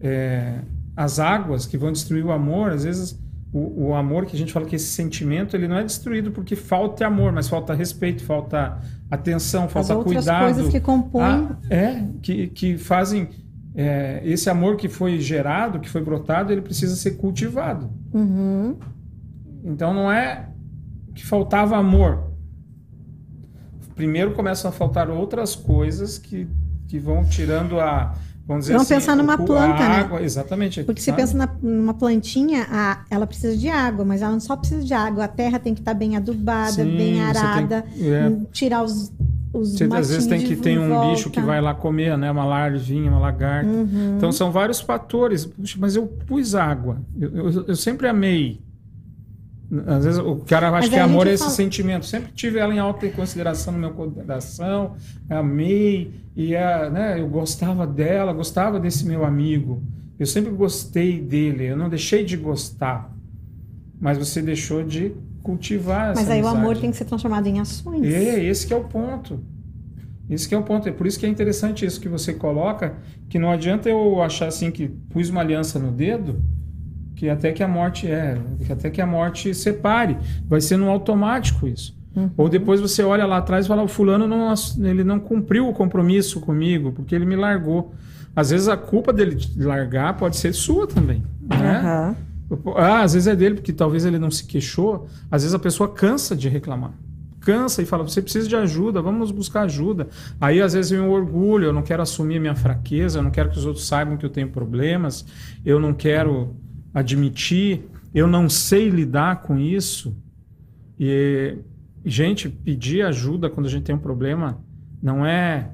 [0.00, 0.58] É,
[0.96, 3.18] as águas que vão destruir o amor, às vezes
[3.52, 6.56] o, o, amor que a gente fala que esse sentimento ele não é destruído porque
[6.56, 8.78] falta amor, mas falta respeito, falta
[9.10, 10.44] atenção, falta As outras cuidado.
[10.44, 11.22] coisas que compõem.
[11.24, 13.28] Ah, é, que, que fazem
[13.76, 17.90] é, esse amor que foi gerado, que foi brotado, ele precisa ser cultivado.
[18.14, 18.74] Uhum.
[19.62, 20.48] Então não é
[21.14, 22.30] que faltava amor.
[23.94, 26.48] Primeiro começam a faltar outras coisas que,
[26.88, 28.14] que vão tirando a.
[28.46, 30.24] Vamos dizer Vamos assim, pensar numa planta, água, né?
[30.24, 30.84] Exatamente.
[30.84, 34.56] Porque se pensa na, numa plantinha, a, ela precisa de água, mas ela não só
[34.56, 35.24] precisa de água.
[35.24, 38.36] A terra tem que estar bem adubada, Sim, bem arada, tem, é.
[38.52, 39.10] tirar os
[39.58, 41.10] os Você, às vezes tem que ter um volta.
[41.10, 42.30] bicho que vai lá comer, né?
[42.30, 43.68] Uma larvinha, uma lagarta.
[43.68, 44.16] Uhum.
[44.16, 45.44] Então são vários fatores.
[45.44, 46.98] Puxa, mas eu pus água.
[47.18, 48.60] Eu, eu, eu, sempre amei.
[49.86, 51.54] Às vezes o cara acha que amor é esse fala...
[51.54, 52.06] sentimento.
[52.06, 54.94] Sempre tive ela em alta consideração no meu coração.
[55.28, 56.12] Amei.
[56.36, 59.82] E é, né, eu gostava dela, gostava desse meu amigo.
[60.18, 61.66] Eu sempre gostei dele.
[61.66, 63.12] Eu não deixei de gostar.
[64.00, 65.12] Mas você deixou de
[65.46, 66.56] cultivar essa Mas aí amizade.
[66.56, 68.04] o amor tem que ser transformado em ações.
[68.04, 69.38] É, esse que é o ponto.
[70.28, 70.88] Esse que é o ponto.
[70.88, 72.94] É por isso que é interessante isso que você coloca,
[73.28, 76.42] que não adianta eu achar assim que pus uma aliança no dedo,
[77.14, 80.18] que até que a morte é, que até que a morte separe.
[80.48, 81.96] Vai ser no automático isso.
[82.16, 82.30] Uhum.
[82.36, 85.72] Ou depois você olha lá atrás e fala, o fulano não, ele não cumpriu o
[85.72, 87.94] compromisso comigo, porque ele me largou.
[88.34, 91.22] Às vezes a culpa dele largar pode ser sua também.
[91.48, 91.82] Né?
[91.84, 92.25] Uhum.
[92.76, 95.08] Ah, às vezes é dele, porque talvez ele não se queixou.
[95.30, 96.92] Às vezes a pessoa cansa de reclamar.
[97.40, 100.08] Cansa e fala: você precisa de ajuda, vamos buscar ajuda.
[100.40, 103.30] Aí às vezes vem o orgulho: eu não quero assumir a minha fraqueza, eu não
[103.30, 105.24] quero que os outros saibam que eu tenho problemas,
[105.64, 106.54] eu não quero
[106.94, 110.16] admitir, eu não sei lidar com isso.
[110.98, 111.58] E,
[112.04, 114.64] gente, pedir ajuda quando a gente tem um problema
[115.02, 115.70] não é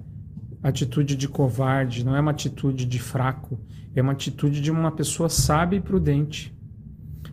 [0.63, 3.59] atitude de covarde, não é uma atitude de fraco,
[3.95, 6.55] é uma atitude de uma pessoa sábia e prudente.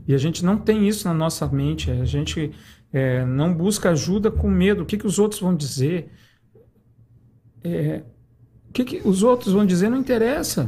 [0.09, 1.91] E a gente não tem isso na nossa mente.
[1.91, 2.51] A gente
[2.91, 4.81] é, não busca ajuda com medo.
[4.81, 6.11] O que, que os outros vão dizer?
[7.63, 8.01] É,
[8.67, 10.67] o que, que os outros vão dizer não interessa.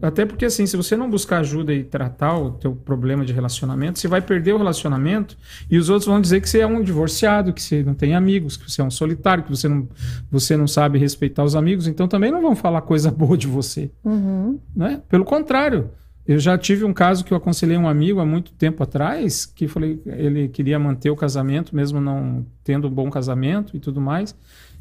[0.00, 3.98] Até porque, assim, se você não buscar ajuda e tratar o teu problema de relacionamento,
[3.98, 5.36] você vai perder o relacionamento
[5.68, 8.56] e os outros vão dizer que você é um divorciado, que você não tem amigos,
[8.56, 9.88] que você é um solitário, que você não,
[10.30, 11.88] você não sabe respeitar os amigos.
[11.88, 13.90] Então também não vão falar coisa boa de você.
[14.04, 14.60] Uhum.
[14.72, 15.02] Né?
[15.08, 15.90] Pelo contrário.
[16.26, 19.66] Eu já tive um caso que eu aconselhei um amigo há muito tempo atrás, que
[19.66, 24.36] falei, ele queria manter o casamento, mesmo não tendo um bom casamento e tudo mais.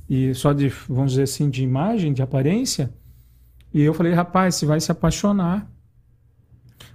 [0.09, 2.91] e só de, vamos dizer assim, de imagem, de aparência.
[3.73, 5.69] E eu falei, rapaz, você vai se apaixonar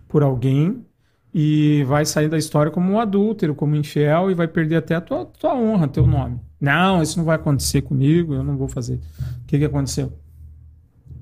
[0.08, 0.84] por alguém
[1.34, 5.00] e vai sair da história como um adúltero, como infiel e vai perder até a
[5.00, 6.40] tua, tua honra, teu nome.
[6.60, 9.00] Não, isso não vai acontecer comigo, eu não vou fazer.
[9.42, 10.12] O que, que aconteceu?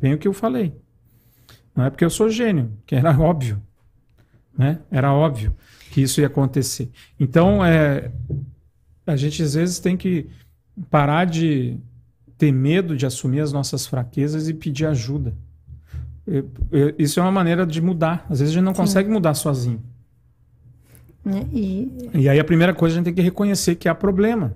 [0.01, 0.75] Bem o que eu falei.
[1.75, 3.61] Não é porque eu sou gênio, que era óbvio.
[4.57, 4.79] Né?
[4.91, 5.55] Era óbvio
[5.91, 6.91] que isso ia acontecer.
[7.19, 8.11] Então, é,
[9.07, 10.29] a gente às vezes tem que
[10.91, 11.77] parar de
[12.37, 15.35] ter medo de assumir as nossas fraquezas e pedir ajuda.
[16.99, 18.27] Isso é uma maneira de mudar.
[18.31, 18.81] Às vezes a gente não Sim.
[18.81, 19.83] consegue mudar sozinho.
[21.27, 22.11] É, e...
[22.15, 24.55] e aí a primeira coisa a gente tem que reconhecer que há problema.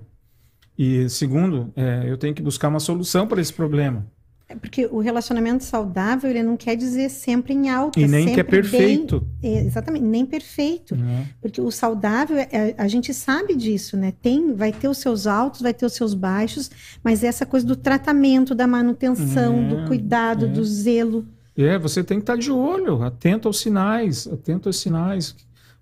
[0.77, 4.05] E segundo, é, eu tenho que buscar uma solução para esse problema.
[4.51, 7.99] É porque o relacionamento saudável, ele não quer dizer sempre em alta.
[7.99, 9.23] E nem que é perfeito.
[9.39, 10.95] Bem, é, exatamente, nem perfeito.
[10.95, 11.23] Uhum.
[11.39, 14.11] Porque o saudável, é, a gente sabe disso, né?
[14.23, 16.71] Tem, vai ter os seus altos, vai ter os seus baixos,
[17.03, 21.27] mas essa coisa do tratamento, da manutenção, do cuidado, do zelo.
[21.55, 25.29] É, você tem que estar de olho, atento aos sinais, atento aos sinais.
[25.29, 25.35] O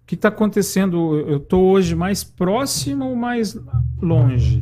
[0.06, 1.18] que está acontecendo?
[1.20, 3.58] Eu estou hoje mais próximo ou mais
[4.02, 4.62] longe?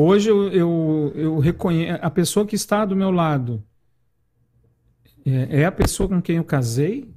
[0.00, 3.64] Hoje eu, eu, eu reconheço a pessoa que está do meu lado
[5.26, 7.12] é, é a pessoa com quem eu casei.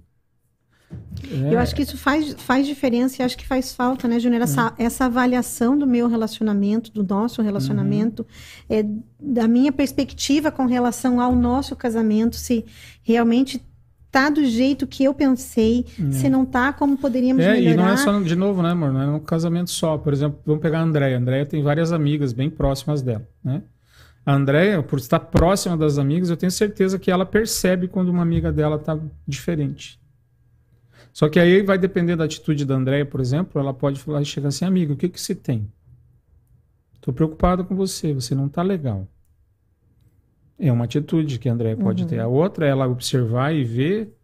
[1.32, 1.54] É...
[1.54, 4.42] Eu acho que isso faz, faz diferença e acho que faz falta, né, Júnior?
[4.42, 4.84] Essa, é.
[4.84, 8.26] essa avaliação do meu relacionamento, do nosso relacionamento,
[8.68, 8.78] uhum.
[8.78, 8.86] é,
[9.20, 12.66] da minha perspectiva com relação ao nosso casamento, se
[13.04, 13.64] realmente
[14.12, 16.12] tá do jeito que eu pensei, é.
[16.12, 17.74] se não tá, como poderíamos é, melhorar.
[17.74, 18.92] E não é só, de novo, né, amor?
[18.92, 19.98] Não é um casamento só.
[19.98, 21.16] Por exemplo, vamos pegar a Andréia.
[21.16, 23.64] A Andréia tem várias amigas bem próximas dela, né?
[24.26, 28.22] A Andréia, por estar próxima das amigas, eu tenho certeza que ela percebe quando uma
[28.22, 30.00] amiga dela tá diferente.
[31.14, 34.26] Só que aí vai depender da atitude da Andréia, por exemplo, ela pode falar e
[34.26, 35.68] chegar assim, amigo, o que que se tem?
[36.96, 39.08] Estou preocupado com você, você não tá legal.
[40.62, 42.10] É uma atitude que a André pode uhum.
[42.10, 42.20] ter.
[42.20, 44.16] A outra é ela observar e ver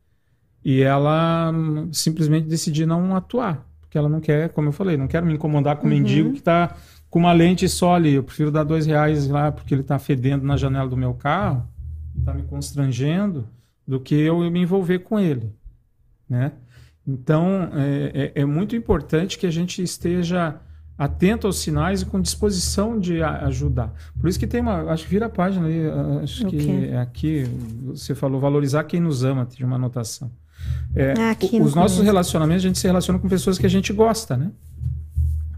[0.63, 3.65] e ela hum, simplesmente decidir não atuar.
[3.82, 5.97] Porque ela não quer, como eu falei, não quero me incomodar com o uhum.
[5.97, 6.76] mendigo que está
[7.10, 8.13] com uma lente só ali.
[8.13, 11.67] Eu prefiro dar dois reais lá porque ele está fedendo na janela do meu carro,
[12.19, 13.47] está me constrangendo,
[13.88, 15.52] do que eu me envolver com ele.
[16.30, 16.52] Né?
[17.08, 20.60] Então, é, é, é muito importante que a gente esteja
[20.97, 23.93] atento aos sinais e com disposição de ajudar.
[24.19, 25.81] Por isso que tem uma, acho que vira a página ali,
[26.23, 26.60] acho okay.
[26.60, 27.43] que é aqui
[27.86, 30.31] você falou valorizar quem nos ama, tem uma anotação.
[30.95, 34.36] É, ah, os nossos relacionamentos a gente se relaciona com pessoas que a gente gosta,
[34.36, 34.51] né?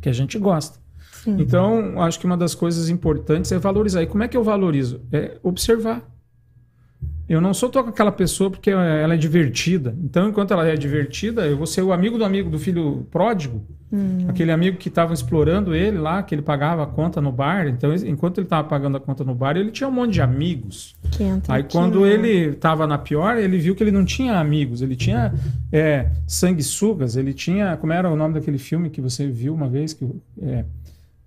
[0.01, 0.77] Que a gente gosta.
[1.23, 1.37] Sim.
[1.39, 4.01] Então, acho que uma das coisas importantes é valorizar.
[4.01, 5.01] E como é que eu valorizo?
[5.11, 6.03] É observar.
[7.29, 9.95] Eu não sou com aquela pessoa porque ela é divertida.
[10.03, 13.61] Então, enquanto ela é divertida, eu vou ser o amigo do amigo do filho pródigo.
[13.93, 14.25] Hum.
[14.27, 17.67] Aquele amigo que estava explorando ele lá, que ele pagava a conta no bar.
[17.67, 20.95] Então, enquanto ele estava pagando a conta no bar, ele tinha um monte de amigos.
[21.47, 22.13] Aí, quando né?
[22.13, 24.81] ele estava na pior, ele viu que ele não tinha amigos.
[24.81, 25.31] Ele tinha
[25.71, 27.15] é, sanguessugas.
[27.15, 27.77] Ele tinha...
[27.77, 29.93] Como era o nome daquele filme que você viu uma vez?
[29.93, 30.09] Que,
[30.41, 30.65] é,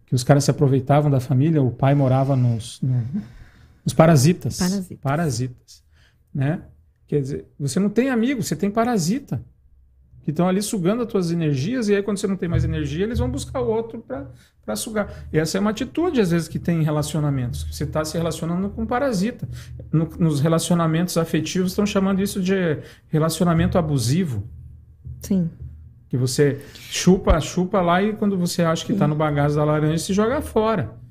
[0.04, 1.62] que os caras se aproveitavam da família.
[1.62, 2.80] O pai morava nos...
[2.82, 3.04] No,
[3.84, 4.58] nos parasitas.
[4.58, 4.98] Parasitas.
[5.00, 5.81] Parasitas
[6.34, 6.62] né?
[7.06, 9.44] Quer dizer, você não tem amigo, você tem parasita
[10.22, 13.04] que estão ali sugando as tuas energias e aí quando você não tem mais energia
[13.04, 14.04] eles vão buscar outro
[14.64, 15.26] para sugar.
[15.32, 17.64] E essa é uma atitude às vezes que tem em relacionamentos.
[17.70, 19.48] Você está se relacionando com um parasita.
[19.92, 24.44] No, nos relacionamentos afetivos estão chamando isso de relacionamento abusivo.
[25.20, 25.50] Sim.
[26.08, 29.98] Que você chupa, chupa lá e quando você acha que está no bagaço da laranja
[29.98, 31.01] se joga fora.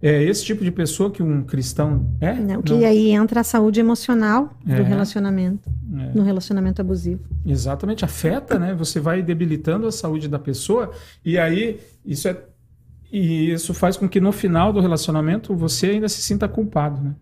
[0.00, 2.34] É esse tipo de pessoa que um cristão é?
[2.34, 2.86] Não, que Não.
[2.86, 4.82] aí entra a saúde emocional do é.
[4.82, 6.12] relacionamento, é.
[6.14, 7.20] no relacionamento abusivo.
[7.44, 8.74] Exatamente, afeta, né?
[8.74, 10.90] Você vai debilitando a saúde da pessoa
[11.24, 12.36] e aí isso é
[13.10, 17.14] e isso faz com que no final do relacionamento você ainda se sinta culpado, né?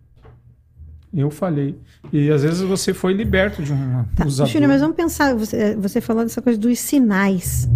[1.13, 1.79] Eu falei.
[2.13, 4.25] E às vezes você foi liberto de um tá.
[4.25, 4.69] abusador.
[4.69, 7.69] mas vamos pensar, você, você falou dessa coisa dos sinais.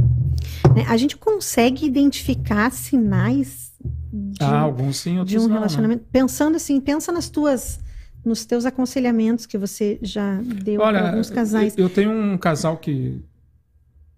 [0.74, 0.84] Né?
[0.88, 3.67] A gente consegue identificar sinais
[4.12, 6.02] de, ah, alguns sim, outros de um não, relacionamento.
[6.02, 6.08] Né?
[6.10, 7.80] Pensando assim, pensa nas tuas
[8.24, 11.76] nos teus aconselhamentos que você já deu para alguns casais.
[11.78, 13.22] Eu tenho um casal que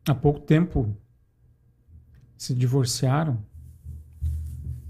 [0.08, 0.94] há pouco tempo
[2.36, 3.38] se divorciaram.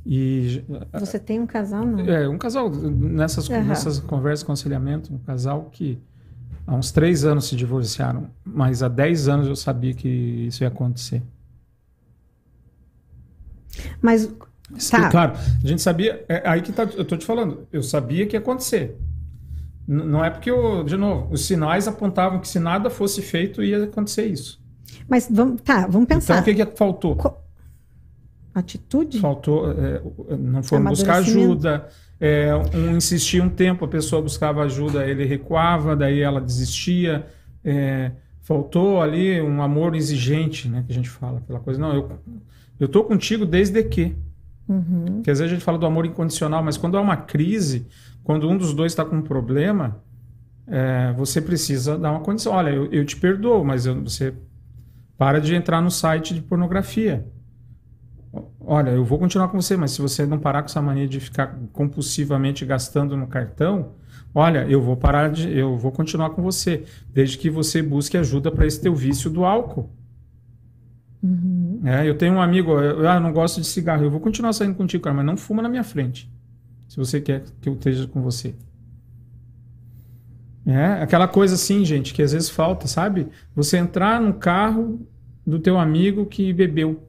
[0.06, 0.64] E
[0.98, 2.00] você tem um casal, não?
[2.00, 3.64] É, um casal nessas uhum.
[3.64, 5.98] nessas conversas, aconselhamento, um casal que
[6.66, 10.68] há uns três anos se divorciaram, mas há dez anos eu sabia que isso ia
[10.68, 11.22] acontecer.
[14.00, 14.32] Mas
[14.90, 15.08] Tá.
[15.10, 16.24] Claro, a gente sabia.
[16.28, 17.66] É aí que tá, eu tô te falando.
[17.72, 18.96] Eu sabia que ia acontecer.
[19.88, 23.62] N não é porque, eu, de novo, os sinais apontavam que se nada fosse feito
[23.62, 24.60] ia acontecer isso.
[25.08, 26.34] Mas vamos, tá, vamos pensar.
[26.34, 27.16] Então o que, que faltou?
[27.16, 27.36] Co
[28.54, 29.20] Atitude?
[29.20, 29.70] Faltou.
[29.70, 30.02] É,
[30.36, 31.88] não foram buscar ajuda.
[32.20, 37.26] é, um insistia um tempo, a pessoa buscava ajuda, ele recuava, daí ela desistia.
[37.64, 38.10] É,
[38.42, 40.82] faltou ali um amor exigente, né?
[40.84, 41.80] Que a gente fala, aquela coisa.
[41.80, 42.18] Não, eu,
[42.78, 44.16] eu tô contigo desde que.
[44.70, 45.16] Uhum.
[45.16, 47.88] Porque às vezes a gente fala do amor incondicional, mas quando há uma crise,
[48.22, 50.00] quando um dos dois está com um problema,
[50.68, 52.52] é, você precisa dar uma condição.
[52.52, 54.32] Olha, eu, eu te perdoo, mas eu, você
[55.18, 57.26] para de entrar no site de pornografia.
[58.60, 61.18] Olha, eu vou continuar com você, mas se você não parar com essa mania de
[61.18, 63.94] ficar compulsivamente gastando no cartão,
[64.32, 68.52] olha, eu vou parar de, eu vou continuar com você, desde que você busque ajuda
[68.52, 69.90] para esse teu vício do álcool.
[71.22, 71.80] Uhum.
[71.84, 74.74] É, eu tenho um amigo, eu, ah, não gosto de cigarro, eu vou continuar saindo
[74.74, 76.30] contigo, cara, mas não fuma na minha frente,
[76.88, 78.54] se você quer que eu esteja com você.
[80.66, 83.28] É, aquela coisa assim, gente, que às vezes falta, sabe?
[83.54, 85.06] Você entrar no carro
[85.46, 87.02] do teu amigo que bebeu.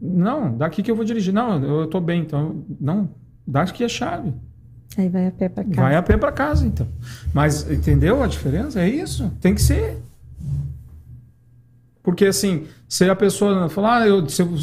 [0.00, 1.32] Não, daqui que eu vou dirigir.
[1.32, 2.64] Não, eu tô bem, então.
[2.80, 3.10] Não,
[3.46, 4.34] dá aqui a chave.
[4.96, 5.80] Aí vai a pé para casa.
[5.80, 6.86] Vai a pé para casa, então.
[7.32, 8.80] Mas entendeu a diferença?
[8.80, 9.30] É isso.
[9.40, 9.98] Tem que ser.
[12.02, 14.54] Porque assim, se a pessoa falar, ah, eu, se, eu,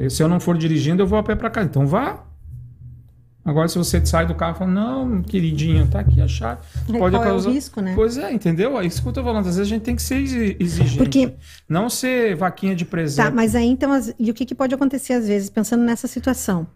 [0.00, 1.68] é, se eu não for dirigindo, eu vou a pé para casa.
[1.68, 2.24] Então vá.
[3.44, 6.60] Agora, se você sai do carro e fala, não, queridinho, tá aqui a chave.
[6.96, 7.48] Pode causar...
[7.48, 7.92] é o risco, né?
[7.92, 8.78] Pois é, entendeu?
[8.78, 9.40] É isso que eu tô falando.
[9.40, 10.96] Às vezes a gente tem que ser exigente.
[10.96, 11.34] Porque...
[11.68, 13.24] Não ser vaquinha de presente.
[13.24, 16.68] Tá, mas aí então, e o que, que pode acontecer às vezes, pensando nessa situação?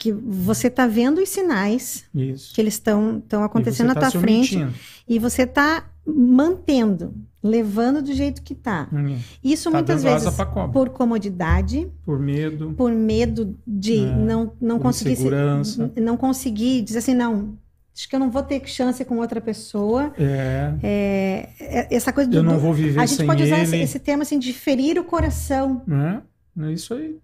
[0.00, 2.54] Que você está vendo os sinais isso.
[2.54, 4.66] que eles estão acontecendo na tá tua frente
[5.06, 8.88] e você está mantendo, levando do jeito que está.
[8.90, 9.18] Hum.
[9.44, 10.26] Isso tá muitas vezes
[10.72, 17.00] por comodidade, por medo, por medo de é, não não conseguir se, não conseguir dizer
[17.00, 17.58] assim não
[17.94, 20.14] acho que eu não vou ter chance com outra pessoa.
[20.18, 20.72] É.
[20.82, 22.38] é, é essa coisa de.
[22.38, 25.04] Eu não vou viver A gente pode usar esse, esse, termo assim de ferir o
[25.04, 25.82] coração.
[25.86, 27.18] É, é isso aí.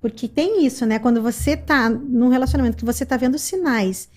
[0.00, 0.98] Porque tem isso, né?
[0.98, 4.08] Quando você tá num relacionamento que você tá vendo sinais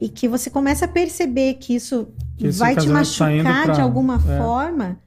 [0.00, 3.74] e que você começa a perceber que isso que vai te tá machucar pra...
[3.74, 4.38] de alguma é.
[4.38, 4.98] forma,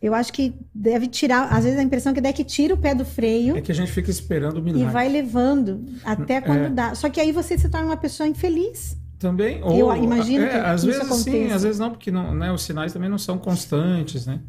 [0.00, 2.76] eu acho que deve tirar, às vezes a impressão é que deve que tira o
[2.76, 3.56] pé do freio.
[3.56, 4.86] É que a gente fica esperando o milagre.
[4.86, 6.70] E vai levando até quando é.
[6.70, 6.94] dá.
[6.94, 8.96] Só que aí você se torna uma pessoa infeliz.
[9.18, 9.62] Também.
[9.62, 12.52] Ou, eu imagino é, que, às que vezes sim, às vezes não, porque não, né,
[12.52, 14.40] os sinais também não são constantes, né?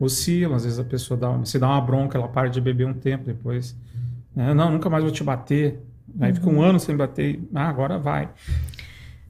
[0.00, 2.84] Oscilam, às vezes a pessoa dá uma, se dá uma bronca, ela para de beber
[2.84, 3.76] um tempo depois.
[4.34, 4.52] Né?
[4.54, 5.80] Não, nunca mais vou te bater.
[6.20, 6.34] Aí uhum.
[6.34, 7.40] fica um ano sem bater.
[7.54, 8.30] Ah, agora vai.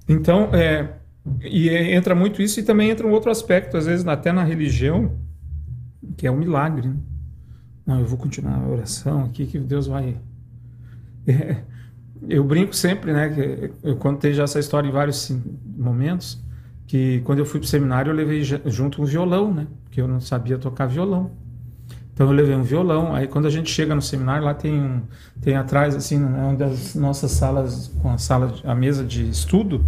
[0.09, 0.95] Então, é,
[1.43, 4.43] e é, entra muito isso e também entra um outro aspecto, às vezes até na
[4.43, 5.13] religião,
[6.17, 6.89] que é o milagre.
[6.89, 6.97] Né?
[7.87, 10.17] Não, eu vou continuar a oração aqui que Deus vai.
[11.27, 11.63] É,
[12.29, 13.31] eu brinco sempre, né?
[13.31, 15.35] Que eu contei já essa história em vários
[15.75, 16.39] momentos,
[16.87, 19.67] que quando eu fui para o seminário eu levei junto um violão, né?
[19.85, 21.31] Porque eu não sabia tocar violão.
[22.15, 23.15] Então eu levei um violão.
[23.15, 25.03] Aí quando a gente chega no seminário, lá tem um,
[25.43, 29.85] tem atrás assim, né, uma das nossas salas com a sala, a mesa de estudo,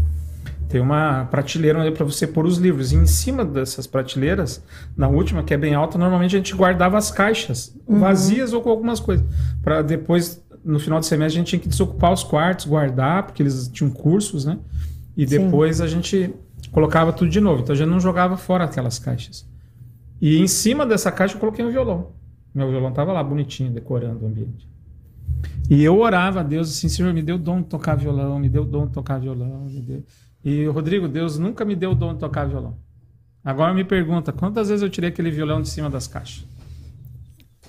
[0.69, 2.93] tem uma prateleira para você pôr os livros.
[2.93, 4.61] E em cima dessas prateleiras,
[4.97, 8.01] na última, que é bem alta, normalmente a gente guardava as caixas, uhum.
[8.01, 9.25] vazias ou com algumas coisas.
[9.63, 13.41] Para depois, no final do semestre, a gente tinha que desocupar os quartos, guardar, porque
[13.41, 14.59] eles tinham cursos, né?
[15.17, 15.85] E depois Sim.
[15.85, 16.35] a gente
[16.73, 17.63] colocava tudo de novo.
[17.63, 19.47] Então a gente não jogava fora aquelas caixas.
[20.21, 22.13] E em cima dessa caixa eu coloquei um violão.
[22.55, 24.69] Meu violão estava lá bonitinho, decorando o ambiente.
[25.69, 28.49] E eu orava a Deus assim, Senhor, me deu o dom de tocar violão, me
[28.49, 30.05] deu o dom de tocar violão, me deu...
[30.45, 32.77] E, Rodrigo, Deus nunca me deu o dom de tocar violão.
[33.45, 36.45] Agora me pergunta, quantas vezes eu tirei aquele violão de cima das caixas?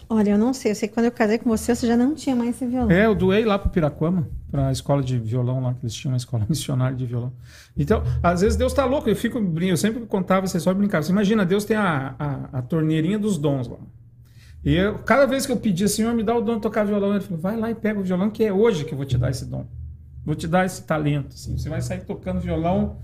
[0.10, 0.72] Olha, eu não sei.
[0.72, 2.92] Eu sei que quando eu casei com você, você já não tinha mais esse violão.
[2.92, 6.14] É, eu doei lá para Piraquama, para a escola de violão lá, que eles tinham
[6.14, 7.34] uma escola missionária de violão.
[7.76, 9.10] Então, às vezes Deus está louco.
[9.10, 11.04] Eu fico eu sempre contava, você só brincava.
[11.04, 13.78] Você imagina, Deus tem a, a, a torneirinha dos dons lá.
[14.64, 17.12] E eu, cada vez que eu pedia, Senhor, me dá o dom de tocar violão,
[17.12, 19.18] ele falou, vai lá e pega o violão, que é hoje que eu vou te
[19.18, 19.66] dar esse dom.
[20.26, 21.34] Vou te dar esse talento.
[21.34, 21.58] Assim.
[21.58, 22.98] Você vai sair tocando violão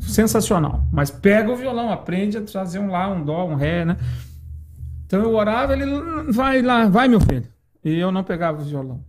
[0.00, 0.84] sensacional.
[0.92, 3.96] Mas pega o violão, aprende a fazer um lá, um dó, um ré, né?
[5.06, 5.84] Então eu orava, ele
[6.32, 7.46] vai lá, vai meu filho.
[7.84, 9.04] E eu não pegava o violão.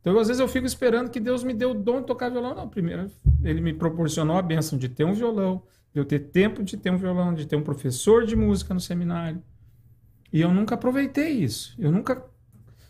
[0.00, 2.54] Então às vezes eu fico esperando que Deus me dê o dom de tocar violão.
[2.54, 3.10] Não, primeiro
[3.42, 5.62] ele me proporcionou a benção de ter um violão,
[5.92, 8.80] de eu ter tempo de ter um violão, de ter um professor de música no
[8.80, 9.42] seminário.
[10.32, 11.74] E eu nunca aproveitei isso.
[11.78, 12.22] Eu nunca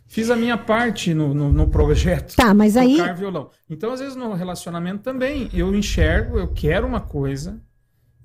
[0.08, 2.34] Fiz a minha parte no, no, no projeto.
[2.34, 2.96] Tá, mas aí.
[3.14, 3.50] violão.
[3.68, 7.60] Então, às vezes, no relacionamento também, eu enxergo, eu quero uma coisa,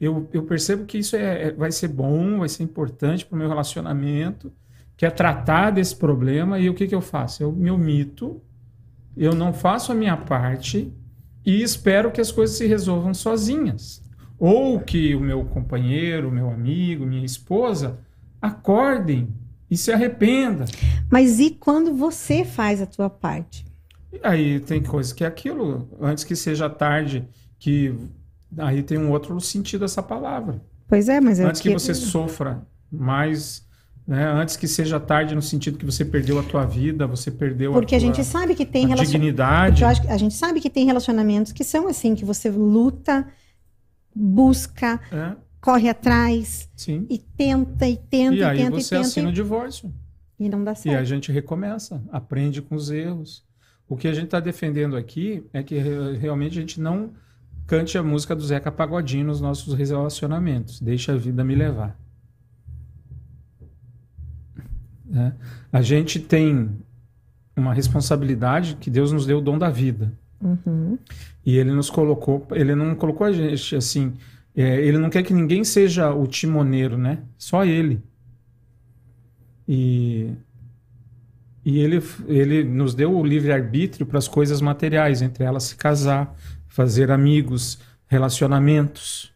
[0.03, 3.39] eu, eu percebo que isso é, é vai ser bom, vai ser importante para o
[3.39, 4.51] meu relacionamento,
[4.95, 7.43] que é tratar desse problema, e o que, que eu faço?
[7.43, 8.41] Eu me omito,
[9.15, 10.93] eu não faço a minha parte
[11.45, 14.01] e espero que as coisas se resolvam sozinhas.
[14.39, 17.99] Ou que o meu companheiro, meu amigo, minha esposa
[18.41, 19.29] acordem
[19.69, 20.65] e se arrependa.
[21.09, 23.65] Mas e quando você faz a tua parte?
[24.21, 27.27] Aí tem coisas que é aquilo, antes que seja tarde,
[27.57, 27.95] que
[28.57, 30.61] aí tem um outro sentido essa palavra.
[30.87, 31.69] Pois é, mas é antes que...
[31.69, 33.63] que você sofra mais
[34.05, 34.25] né?
[34.25, 37.95] Antes que seja tarde no sentido que você perdeu a tua vida, você perdeu Porque
[37.95, 39.11] a, tua, a gente sabe que tem relacion...
[39.11, 39.85] dignidade.
[39.85, 43.25] acho a gente sabe que tem relacionamentos que são assim, que você luta,
[44.13, 45.35] busca, é.
[45.61, 47.07] corre atrás Sim.
[47.09, 49.07] e tenta e tenta e, e aí tenta você e tenta.
[49.07, 49.93] assina o divórcio.
[50.37, 50.93] E não dá certo.
[50.93, 53.45] E a gente recomeça, aprende com os erros.
[53.87, 55.77] O que a gente está defendendo aqui é que
[56.19, 57.11] realmente a gente não
[57.67, 60.79] cante a música do Zeca Pagodinho nos nossos relacionamentos.
[60.81, 61.97] Deixa a vida me levar.
[65.05, 65.33] Né?
[65.71, 66.69] A gente tem
[67.55, 70.11] uma responsabilidade que Deus nos deu o dom da vida.
[70.41, 70.97] Uhum.
[71.45, 74.13] E ele nos colocou, ele não colocou a gente assim,
[74.55, 77.19] é, ele não quer que ninguém seja o timoneiro, né?
[77.37, 78.01] Só ele.
[79.67, 80.31] E,
[81.63, 86.35] e ele, ele nos deu o livre-arbítrio para as coisas materiais, entre elas se casar,
[86.73, 89.31] fazer amigos, relacionamentos.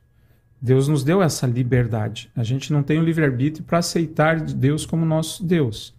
[0.59, 2.31] Deus nos deu essa liberdade.
[2.35, 5.95] A gente não tem o livre-arbítrio para aceitar Deus como nosso Deus,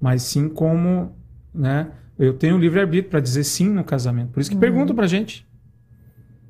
[0.00, 1.14] mas sim como,
[1.54, 1.92] né?
[2.18, 4.32] Eu tenho o livre-arbítrio para dizer sim no casamento.
[4.32, 4.60] Por isso que uhum.
[4.60, 5.46] perguntam para a gente.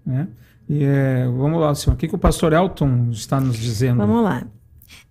[0.07, 0.27] Né?
[0.67, 1.95] E é, vamos lá, senhor.
[1.95, 3.99] O que, que o pastor Elton está nos dizendo?
[3.99, 4.47] Vamos lá.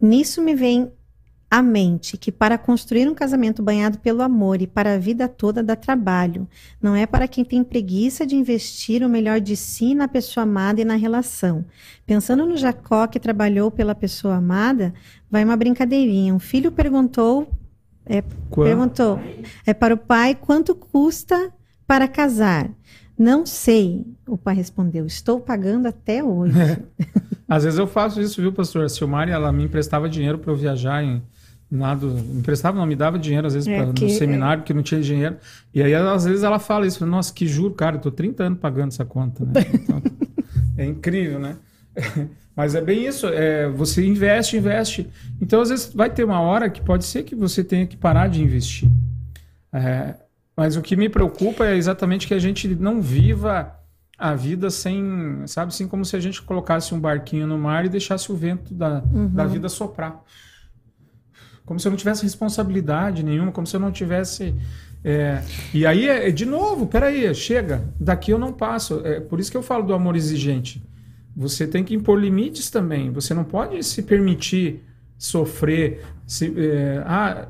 [0.01, 0.91] Nisso me vem
[1.51, 5.63] a mente que para construir um casamento banhado pelo amor e para a vida toda
[5.63, 6.47] dá trabalho.
[6.79, 10.79] Não é para quem tem preguiça de investir o melhor de si na pessoa amada
[10.79, 11.65] e na relação.
[12.05, 14.93] Pensando no Jacó que trabalhou pela pessoa amada,
[15.29, 16.35] vai uma brincadeirinha.
[16.35, 17.51] Um filho perguntou,
[18.05, 18.21] é,
[18.53, 19.19] perguntou
[19.65, 21.51] é para o pai quanto custa
[21.87, 22.69] para casar.
[23.17, 25.05] Não sei, o pai respondeu.
[25.05, 26.57] Estou pagando até hoje.
[26.57, 26.79] É.
[27.49, 28.85] Às vezes eu faço isso, viu, pastor?
[28.85, 31.21] A Silmari, ela me emprestava dinheiro para eu viajar em
[31.71, 34.81] Nada, emprestava, não me dava dinheiro às vezes é, pra, que, no seminário, porque não
[34.81, 35.37] tinha dinheiro.
[35.71, 38.59] E aí, às vezes, ela fala isso: Nossa, que juro, cara, eu tô 30 anos
[38.59, 39.45] pagando essa conta.
[39.45, 39.51] Né?
[39.73, 40.01] Então,
[40.77, 41.57] é incrível, né?
[42.55, 45.07] Mas é bem isso: é, você investe, investe.
[45.39, 48.27] Então, às vezes, vai ter uma hora que pode ser que você tenha que parar
[48.27, 48.89] de investir.
[49.71, 50.15] É,
[50.55, 53.73] mas o que me preocupa é exatamente que a gente não viva
[54.17, 57.89] a vida sem, sabe, assim como se a gente colocasse um barquinho no mar e
[57.89, 59.29] deixasse o vento da, uhum.
[59.29, 60.21] da vida soprar
[61.69, 64.55] como se eu não tivesse responsabilidade nenhuma, como se eu não tivesse.
[65.03, 65.43] É...
[65.71, 69.01] E aí, é, de novo, peraí, chega, daqui eu não passo.
[69.05, 70.81] É por isso que eu falo do amor exigente.
[71.37, 73.11] Você tem que impor limites também.
[73.11, 74.83] Você não pode se permitir
[75.15, 76.03] sofrer.
[76.25, 77.03] Se, é...
[77.05, 77.47] ah,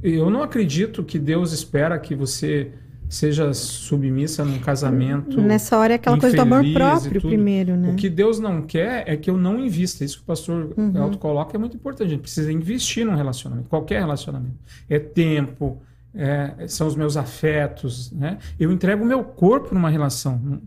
[0.00, 2.70] eu não acredito que Deus espera que você
[3.08, 5.40] seja submissa num casamento.
[5.40, 7.90] Nessa hora é aquela coisa do amor próprio primeiro, né?
[7.90, 10.04] O que Deus não quer é que eu não invista.
[10.04, 11.02] Isso que o pastor uhum.
[11.02, 12.08] Alto coloca é muito importante.
[12.08, 14.56] A gente precisa investir num relacionamento, qualquer relacionamento.
[14.88, 15.80] É tempo,
[16.14, 18.38] é, são os meus afetos, né?
[18.58, 20.60] Eu entrego o meu corpo numa relação.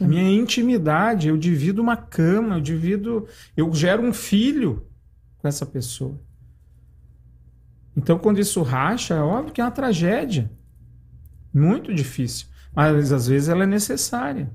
[0.00, 3.26] A minha intimidade, eu divido uma cama, eu divido,
[3.56, 4.86] eu gero um filho
[5.38, 6.20] com essa pessoa.
[7.96, 10.50] Então, quando isso racha, é óbvio que é uma tragédia.
[11.58, 12.46] Muito difícil.
[12.74, 14.50] Mas às vezes ela é necessária.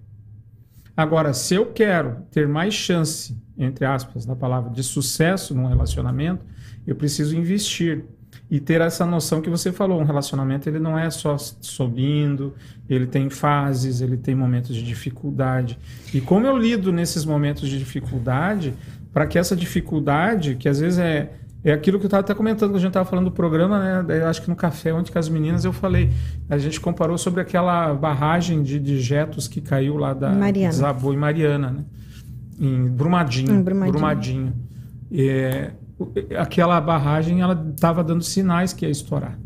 [0.96, 6.46] Agora, se eu quero ter mais chance, entre aspas, da palavra, de sucesso num relacionamento,
[6.86, 8.06] eu preciso investir
[8.50, 12.54] e ter essa noção que você falou, um relacionamento ele não é só subindo,
[12.88, 15.78] ele tem fases, ele tem momentos de dificuldade.
[16.14, 18.76] E como eu lido nesses momentos de dificuldade,
[19.12, 21.32] para que essa dificuldade, que às vezes é
[21.64, 24.20] é aquilo que eu estava até comentando quando a gente estava falando do programa, né?
[24.22, 26.10] Eu acho que no café ontem com as meninas eu falei.
[26.50, 30.74] A gente comparou sobre aquela barragem de dejetos que caiu lá da Mariana.
[30.74, 31.86] Desabou em Mariana, né?
[32.60, 33.54] Em Brumadinho.
[33.54, 33.94] Em Brumadinho.
[33.94, 34.54] Brumadinho.
[35.12, 35.72] É,
[36.38, 39.40] aquela barragem ela estava dando sinais que ia estourar.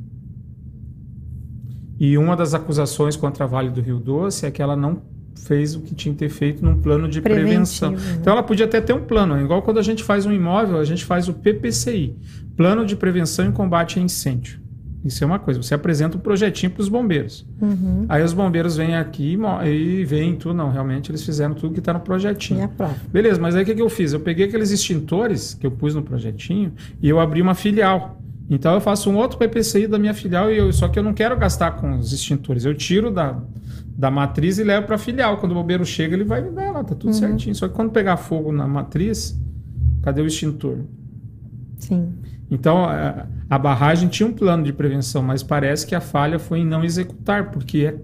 [1.99, 5.01] E uma das acusações contra a Vale do Rio Doce é que ela não
[5.45, 7.91] fez o que tinha que ter feito num plano de prevenção.
[7.91, 8.17] Né?
[8.19, 10.77] Então ela podia até ter um plano, é igual quando a gente faz um imóvel,
[10.77, 12.15] a gente faz o PPCI,
[12.55, 14.59] Plano de Prevenção e Combate a Incêndio.
[15.05, 17.45] Isso é uma coisa, você apresenta um projetinho para os bombeiros.
[17.61, 18.05] Uhum.
[18.09, 21.93] Aí os bombeiros vêm aqui e veem tudo, não, realmente eles fizeram tudo que está
[21.93, 22.61] no projetinho.
[22.61, 22.67] É
[23.11, 24.11] Beleza, mas aí o que, que eu fiz?
[24.11, 28.21] Eu peguei aqueles extintores que eu pus no projetinho e eu abri uma filial.
[28.49, 31.13] Então eu faço um outro PPCI da minha filial e eu, só que eu não
[31.13, 32.65] quero gastar com os extintores.
[32.65, 33.37] Eu tiro da,
[33.97, 35.37] da matriz e levo para a filial.
[35.37, 37.13] Quando o bombeiro chega, ele vai me dar lá, tá tudo uhum.
[37.13, 37.55] certinho.
[37.55, 39.35] Só que quando pegar fogo na matriz,
[40.03, 40.77] cadê o extintor?
[41.79, 42.13] Sim.
[42.49, 46.59] Então, a, a barragem tinha um plano de prevenção, mas parece que a falha foi
[46.59, 47.95] em não executar, porque é,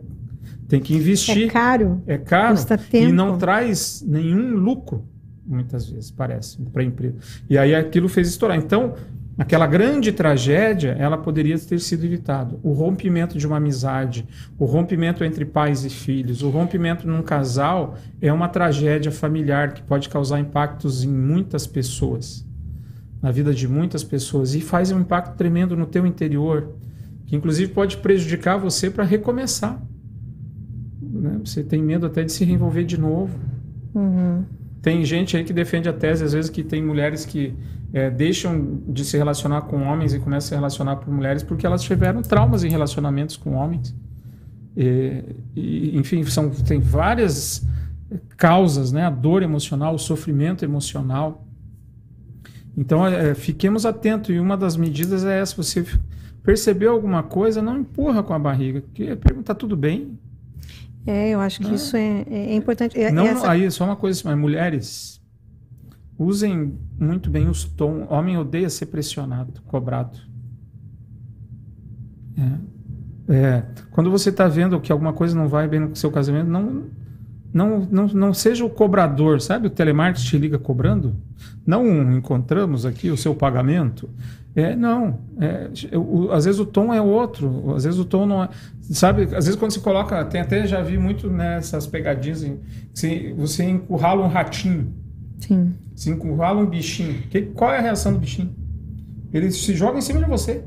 [0.67, 1.45] tem que investir.
[1.45, 2.01] É caro.
[2.07, 2.55] É caro.
[2.55, 3.09] Custa tempo.
[3.09, 5.05] E não traz nenhum lucro,
[5.45, 7.17] muitas vezes, parece, para a empresa.
[7.47, 8.57] E aí aquilo fez estourar.
[8.57, 8.95] Então,
[9.35, 12.55] Aquela grande tragédia, ela poderia ter sido evitada.
[12.61, 14.27] O rompimento de uma amizade,
[14.59, 19.81] o rompimento entre pais e filhos, o rompimento num casal é uma tragédia familiar que
[19.81, 22.45] pode causar impactos em muitas pessoas,
[23.21, 26.75] na vida de muitas pessoas e faz um impacto tremendo no teu interior,
[27.25, 29.81] que inclusive pode prejudicar você para recomeçar.
[31.01, 31.39] Né?
[31.43, 33.35] Você tem medo até de se reenvolver de novo.
[33.95, 34.43] Uhum.
[34.79, 37.55] Tem gente aí que defende a tese, às vezes, que tem mulheres que
[37.93, 41.65] é, deixam de se relacionar com homens e começam a se relacionar com mulheres porque
[41.65, 43.95] elas tiveram traumas em relacionamentos com homens.
[44.75, 45.23] E,
[45.55, 47.63] e, enfim, são, tem várias
[48.35, 49.05] causas, né?
[49.05, 51.45] A dor emocional, o sofrimento emocional.
[52.75, 54.31] Então, é, fiquemos atentos.
[54.31, 55.85] E uma das medidas é essa: você
[56.41, 58.81] percebeu alguma coisa, não empurra com a barriga.
[58.81, 60.17] Porque pergunta, tudo bem?
[61.05, 61.75] É, eu acho que não.
[61.75, 62.99] isso é, é, é importante.
[62.99, 63.51] É, não, essa...
[63.51, 65.21] aí, só uma coisa, mas mulheres,
[66.17, 68.05] usem muito bem os tons.
[68.09, 70.19] Homem odeia ser pressionado, cobrado.
[73.29, 73.33] É.
[73.33, 73.63] é.
[73.91, 76.83] Quando você está vendo que alguma coisa não vai bem no seu casamento, não,
[77.53, 79.67] não, não, não seja o cobrador, sabe?
[79.67, 81.15] O telemarketing te liga cobrando.
[81.65, 84.09] Não encontramos aqui o seu pagamento.
[84.55, 85.19] É, não.
[85.39, 85.69] É,
[86.31, 87.73] às vezes o tom é outro.
[87.75, 88.49] Às vezes o tom não é.
[88.81, 89.23] Sabe?
[89.23, 90.23] Às vezes quando se coloca.
[90.25, 92.43] Tem até já vi muito nessas pegadinhas.
[92.43, 92.59] Em,
[92.93, 95.02] se você encurrala um ratinho.
[95.47, 95.73] Sim.
[95.95, 97.21] Se encurrala um bichinho.
[97.29, 98.55] Que, qual é a reação do bichinho?
[99.33, 100.63] Ele se joga em cima de você.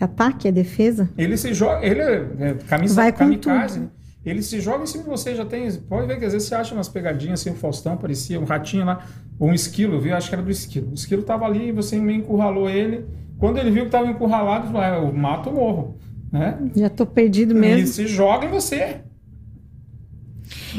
[0.00, 1.08] Ataque, é defesa?
[1.18, 1.84] Ele se joga.
[1.84, 3.80] Ele é, é camisa, Vai kamikaze.
[3.80, 3.92] Tudo.
[4.24, 5.70] Ele se joga em cima de você, já tem.
[5.72, 8.86] Pode ver que às vezes você acha umas pegadinhas assim, o Faustão parecia, um ratinho
[8.86, 9.04] lá,
[9.38, 10.16] ou um esquilo, viu?
[10.16, 10.90] Acho que era do esquilo.
[10.90, 13.04] O esquilo tava ali, você meio encurralou ele.
[13.38, 15.98] Quando ele viu que tava encurralado, ele falou: ah, eu mato ou morro.
[16.32, 16.58] Né?
[16.74, 17.84] Já tô perdido mesmo.
[17.84, 19.02] E se joga em você.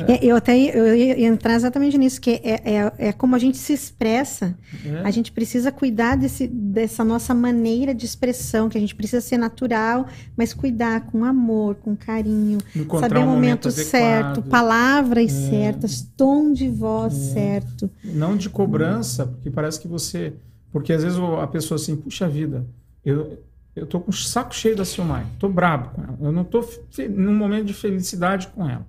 [0.07, 0.25] É.
[0.25, 3.73] Eu até eu ia entrar exatamente nisso, que é, é, é como a gente se
[3.73, 4.57] expressa.
[4.85, 5.01] É.
[5.03, 9.37] A gente precisa cuidar desse, dessa nossa maneira de expressão, que a gente precisa ser
[9.37, 15.49] natural, mas cuidar com amor, com carinho, Encontrar saber o momento, momento certo, palavras é.
[15.49, 17.33] certas, tom de voz é.
[17.33, 17.89] certo.
[18.03, 20.33] Não de cobrança, porque parece que você.
[20.71, 22.65] Porque às vezes a pessoa assim, puxa vida,
[23.03, 23.39] eu,
[23.75, 26.65] eu tô com o saco cheio da Silmar, tô brabo com ela, eu não tô
[27.09, 28.85] num momento de felicidade com ela.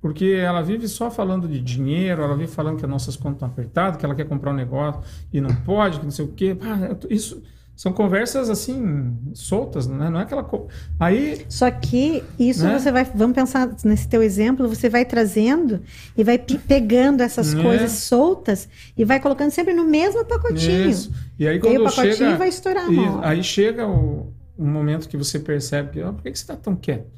[0.00, 3.48] Porque ela vive só falando de dinheiro, ela vive falando que as nossas contas estão
[3.48, 6.56] apertadas, que ela quer comprar um negócio e não pode, que não sei o quê.
[6.62, 7.42] Ah, isso
[7.80, 10.10] são conversas assim soltas, né?
[10.10, 10.68] Não é aquela co...
[10.98, 11.46] aí.
[11.48, 12.78] Só que isso né?
[12.78, 15.80] você vai, vamos pensar nesse teu exemplo, você vai trazendo
[16.14, 17.62] e vai pegando essas é.
[17.62, 20.90] coisas soltas e vai colocando sempre no mesmo pacotinho.
[20.90, 21.10] Isso.
[21.38, 22.92] E aí quando e o pacotinho chega, vai estourar.
[22.92, 26.44] E, aí chega o, um momento que você percebe que, oh, por que, que você
[26.44, 27.10] está tão quieto?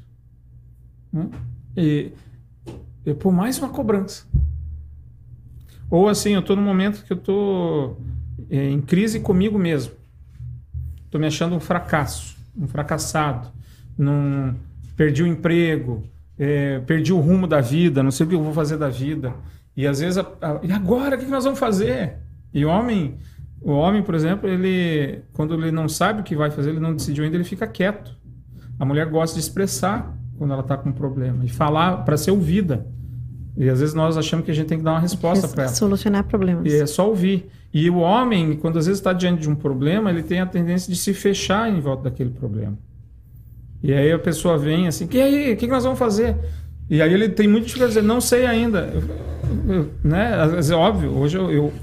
[1.11, 1.29] Né?
[1.75, 2.13] E
[3.05, 4.25] eu mais uma cobrança.
[5.89, 8.01] Ou assim, eu estou num momento que eu estou
[8.49, 9.93] é, em crise comigo mesmo.
[11.05, 13.49] Estou me achando um fracasso, um fracassado.
[13.97, 14.55] Num,
[14.95, 16.03] perdi o emprego,
[16.39, 19.33] é, perdi o rumo da vida, não sei o que eu vou fazer da vida.
[19.75, 22.17] E às vezes, a, a, e agora, o que nós vamos fazer?
[22.53, 23.17] E o homem,
[23.61, 26.95] o homem, por exemplo, ele, quando ele não sabe o que vai fazer, ele não
[26.95, 28.15] decidiu ainda, ele fica quieto.
[28.79, 32.31] A mulher gosta de expressar quando ela está com um problema e falar para ser
[32.31, 32.85] ouvida.
[33.55, 35.73] E às vezes nós achamos que a gente tem que dar uma resposta para ela.
[35.73, 36.65] Solucionar problemas.
[36.65, 37.49] E é só ouvir.
[37.73, 40.91] E o homem, quando às vezes está diante de um problema, ele tem a tendência
[40.91, 42.77] de se fechar em volta daquele problema.
[43.81, 46.35] E aí a pessoa vem assim, e aí, o que nós vamos fazer?
[46.89, 48.91] E aí ele tem muito dificuldade de dizer, não sei ainda.
[48.93, 50.33] Eu, eu, né?
[50.69, 51.73] É óbvio, hoje eu, eu,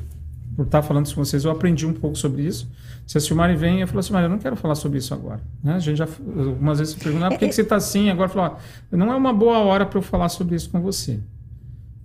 [0.55, 2.71] por estar falando isso com vocês, eu aprendi um pouco sobre isso.
[3.11, 5.41] Se a Silmari vem e falou assim, mas eu não quero falar sobre isso agora.
[5.65, 5.75] Né?
[5.75, 8.09] A gente já algumas vezes se pergunta, ah, por que, que você está assim?
[8.09, 8.59] Agora fala,
[8.89, 11.19] não é uma boa hora para eu falar sobre isso com você.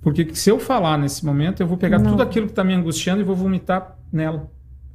[0.02, 2.10] Porque se eu falar nesse momento, eu vou pegar não.
[2.10, 4.50] tudo aquilo que está me angustiando e vou vomitar nela.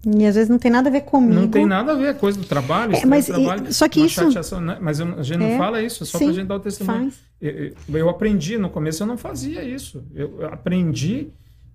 [0.05, 1.33] E às vezes não tem nada a ver comigo.
[1.33, 2.97] Não tem nada a ver, é coisa do trabalho.
[2.97, 4.21] É, mas, trabalho, e, só que isso.
[4.21, 4.79] Chateação, né?
[4.81, 6.61] Mas eu, a gente é, não fala isso, é só para a gente dar o
[6.61, 7.13] testemunho.
[7.41, 10.05] Eu, eu, aprendi, no começo eu não fazia isso.
[10.13, 11.29] Eu aprendi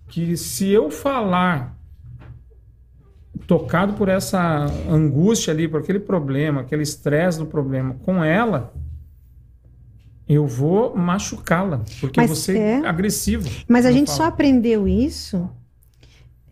[0.10, 1.74] que se eu falar
[3.48, 8.74] tocado por essa angústia ali, por aquele problema, aquele estresse do problema com ela,
[10.28, 13.48] eu vou machucá-la, porque Mas você é, é agressivo.
[13.68, 14.18] Mas a gente fala.
[14.18, 15.48] só aprendeu isso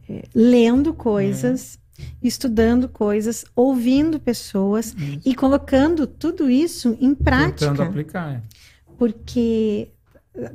[0.07, 2.03] é, lendo coisas, é.
[2.21, 5.21] estudando coisas, ouvindo pessoas isso.
[5.25, 7.71] e colocando tudo isso em prática.
[7.71, 8.33] Tentando aplicar.
[8.35, 8.41] É.
[8.97, 9.89] Porque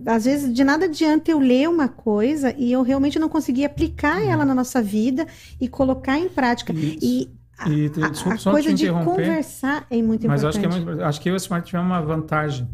[0.06, 4.22] às vezes de nada adianta eu ler uma coisa e eu realmente não conseguir aplicar
[4.22, 5.26] ela na nossa vida
[5.60, 6.72] e colocar em prática.
[6.72, 6.98] Isso.
[7.00, 10.44] E a, e, desculpa, a, a coisa de conversar é muito mas importante.
[10.44, 12.68] Mas acho que, é muito, acho que eu e o Smart tivemos uma vantagem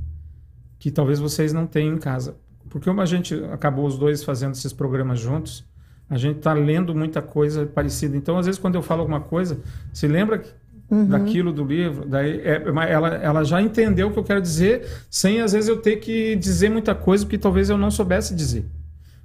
[0.78, 2.36] que talvez vocês não tenham em casa.
[2.68, 5.64] Porque como a gente acabou os dois fazendo esses programas juntos,
[6.08, 8.16] A gente está lendo muita coisa parecida.
[8.16, 9.58] Então, às vezes, quando eu falo alguma coisa,
[9.92, 10.42] se lembra
[10.94, 11.06] uhum.
[11.06, 15.40] daquilo do livro, daí é, ela, ela já entendeu o que eu quero dizer, sem
[15.40, 18.64] às vezes eu ter que dizer muita coisa que talvez eu não soubesse dizer.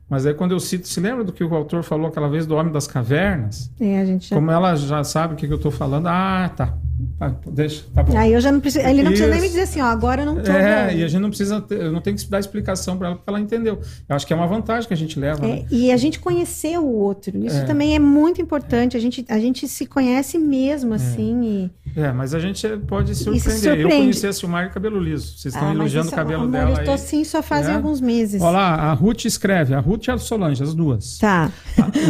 [0.10, 2.56] Mas aí quando eu cito, se lembra do que o autor falou aquela vez do
[2.56, 3.72] Homem das Cavernas?
[3.80, 4.36] É, a gente já...
[4.36, 6.76] Como ela já sabe o que, que eu estou falando, ah, tá.
[7.20, 8.18] Ah, deixa, tá bom.
[8.18, 9.22] Aí eu já não preciso, ele não Isso.
[9.24, 10.52] precisa nem me dizer assim, ó, agora eu não tô.
[10.52, 10.98] É, bom.
[10.98, 13.30] e a gente não precisa, ter, eu não tenho que dar explicação para ela porque
[13.30, 13.80] ela entendeu.
[14.08, 15.46] Eu acho que é uma vantagem que a gente leva.
[15.46, 15.66] É, né?
[15.70, 17.64] E a gente conhecer o outro, isso é.
[17.64, 18.98] também é muito importante.
[18.98, 20.96] A gente, a gente se conhece mesmo é.
[20.96, 21.44] assim.
[21.44, 22.00] E...
[22.00, 23.80] É, mas a gente pode se surpreender.
[23.80, 25.38] Eu conheci a Silmar cabelo liso.
[25.38, 26.82] Vocês estão ah, elogiando o cabelo amor, dela.
[26.82, 27.76] Eu tô sim, só fazem é.
[27.76, 28.42] alguns meses.
[28.42, 31.18] Olha lá, a Ruth escreve, a Ruth e a Solange, as duas.
[31.18, 31.52] Tá.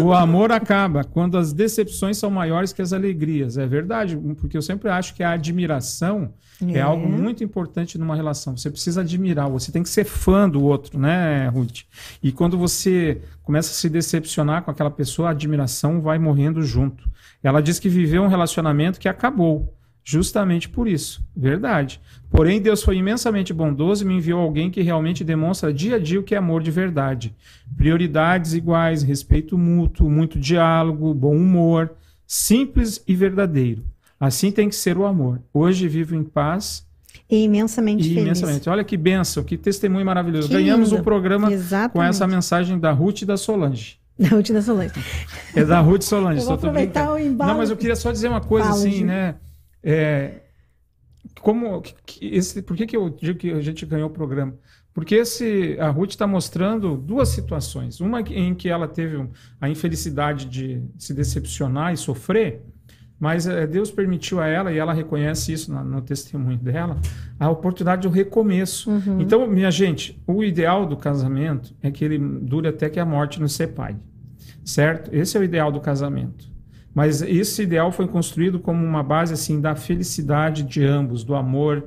[0.04, 3.58] O amor acaba quando as decepções são maiores que as alegrias.
[3.58, 6.34] É verdade, porque eu sempre acho que a admiração
[6.68, 8.56] é, é algo muito importante numa relação.
[8.56, 11.82] Você precisa admirar, você tem que ser fã do outro, né, Ruth?
[12.22, 17.10] E quando você começa a se decepcionar com aquela pessoa, a admiração vai morrendo junto.
[17.42, 19.76] Ela diz que viveu um relacionamento que acabou.
[20.04, 21.24] Justamente por isso.
[21.36, 22.02] Verdade.
[22.32, 26.20] Porém, Deus foi imensamente bondoso e me enviou alguém que realmente demonstra dia a dia
[26.20, 27.36] o que é amor de verdade.
[27.78, 31.94] Prioridades iguais, respeito mútuo, muito diálogo, bom humor,
[32.26, 33.84] simples e verdadeiro.
[34.20, 35.42] Assim tem que ser o amor.
[35.54, 36.86] Hoje vivo em paz.
[37.30, 38.24] E imensamente e feliz.
[38.24, 38.70] Imensamente.
[38.70, 40.48] Olha que benção, que testemunho maravilhoso.
[40.48, 41.94] Que Ganhamos o programa Exatamente.
[41.94, 43.98] com essa mensagem da Ruth e da Solange.
[44.20, 44.94] Da Ruth e da Solange.
[45.56, 46.42] É da Ruth e Solange.
[46.42, 47.52] Eu vou aproveitar o embalo.
[47.52, 49.36] Não, mas eu queria só dizer uma coisa assim, né?
[49.82, 50.42] É,
[51.40, 54.54] como, que, esse, por que, que eu digo que a gente ganhou o programa?
[54.94, 58.02] Porque esse, a Ruth está mostrando duas situações.
[58.02, 59.30] Uma em que ela teve
[59.62, 62.62] a infelicidade de se decepcionar e sofrer,
[63.20, 66.98] mas é, Deus permitiu a ela, e ela reconhece isso no, testemunho dela,
[67.40, 68.90] a oportunidade do recomeço.
[68.90, 69.20] Uhum.
[69.20, 73.42] Então, minha gente, o ideal do casamento é que ele dure até que a morte
[73.42, 73.98] nos separe.
[74.64, 75.14] Certo?
[75.14, 76.50] Esse é o ideal do casamento.
[76.94, 81.86] Mas esse ideal foi construído como uma base assim da felicidade de ambos, do amor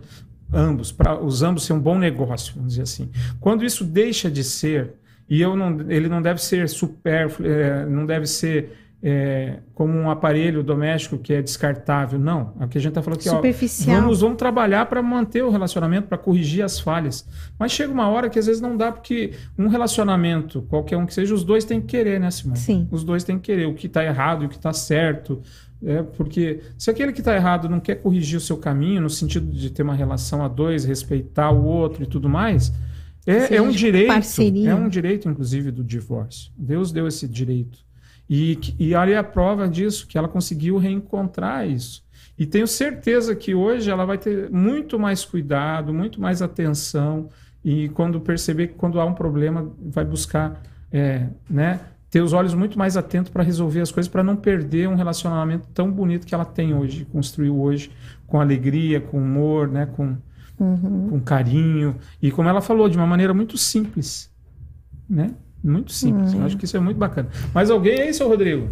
[0.52, 3.10] ambos, para os ambos ser um bom negócio, vamos dizer assim.
[3.40, 4.94] Quando isso deixa de ser,
[5.28, 10.08] e eu não, ele não deve ser supérfluo, é, não deve ser é, como um
[10.08, 12.18] aparelho doméstico que é descartável.
[12.20, 12.54] Não.
[12.60, 13.28] Aqui a gente está falando que.
[13.28, 13.40] Ó,
[13.86, 17.26] vamos, vamos trabalhar para manter o relacionamento, para corrigir as falhas.
[17.58, 21.12] Mas chega uma hora que às vezes não dá, porque um relacionamento, qualquer um que
[21.12, 22.58] seja, os dois têm que querer, né, Simone?
[22.58, 22.88] Sim.
[22.92, 25.42] Os dois têm que querer o que está errado e o que está certo.
[25.84, 29.50] É, porque se aquele que está errado não quer corrigir o seu caminho, no sentido
[29.50, 32.72] de ter uma relação a dois, respeitar o outro e tudo mais,
[33.26, 34.06] é, é um direito.
[34.06, 34.70] Parceria.
[34.70, 36.52] É um direito, inclusive, do divórcio.
[36.56, 37.78] Deus deu esse direito.
[38.34, 42.02] E, e ali é a prova disso, que ela conseguiu reencontrar isso.
[42.38, 47.28] E tenho certeza que hoje ela vai ter muito mais cuidado, muito mais atenção,
[47.62, 51.80] e quando perceber que quando há um problema, vai buscar é, né,
[52.10, 55.68] ter os olhos muito mais atentos para resolver as coisas, para não perder um relacionamento
[55.74, 57.90] tão bonito que ela tem hoje, construiu hoje,
[58.26, 60.16] com alegria, com humor, né, com,
[60.58, 61.10] uhum.
[61.10, 61.96] com carinho.
[62.22, 64.32] E como ela falou, de uma maneira muito simples.
[65.06, 65.34] Né?
[65.62, 66.34] Muito simples.
[66.34, 66.44] Hum.
[66.44, 67.28] Acho que isso é muito bacana.
[67.54, 68.68] Mas alguém aí, seu Rodrigo?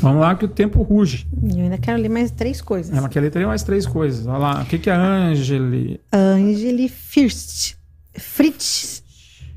[0.00, 1.26] Vamos lá que o tempo ruge.
[1.40, 2.96] Eu ainda quero ler mais três coisas.
[2.96, 4.26] Ela quer ler mais três coisas.
[4.26, 4.62] Olha lá.
[4.62, 6.00] O que, que é Angeli?
[6.12, 7.76] Angeli First.
[8.14, 9.02] Fritz.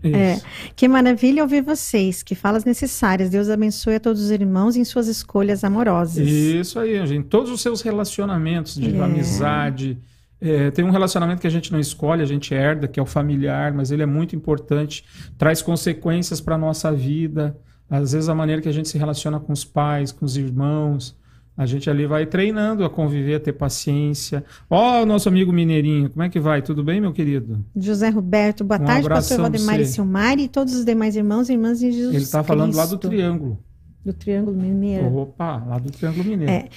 [0.04, 0.40] É,
[0.76, 2.22] que maravilha ouvir vocês.
[2.22, 3.32] Que falas necessárias.
[3.32, 6.28] Deus abençoe a todos os irmãos em suas escolhas amorosas.
[6.28, 7.20] Isso aí, Angeli.
[7.20, 9.04] Em todos os seus relacionamentos de é.
[9.04, 9.98] amizade
[10.46, 13.06] é, tem um relacionamento que a gente não escolhe, a gente herda, que é o
[13.06, 15.04] familiar, mas ele é muito importante,
[15.38, 17.58] traz consequências para a nossa vida.
[17.90, 21.18] Às vezes, a maneira que a gente se relaciona com os pais, com os irmãos,
[21.58, 24.44] a gente ali vai treinando a conviver, a ter paciência.
[24.70, 26.62] Ó, oh, o nosso amigo Mineirinho, como é que vai?
[26.62, 27.66] Tudo bem, meu querido?
[27.76, 31.54] José Roberto, boa um tarde, pastor Valdemar e Silmar e todos os demais irmãos e
[31.54, 33.58] irmãs de Jesus Ele está falando lá do Triângulo.
[34.04, 35.16] Do Triângulo Mineiro.
[35.16, 36.52] Opa, lá do Triângulo Mineiro.
[36.52, 36.70] É,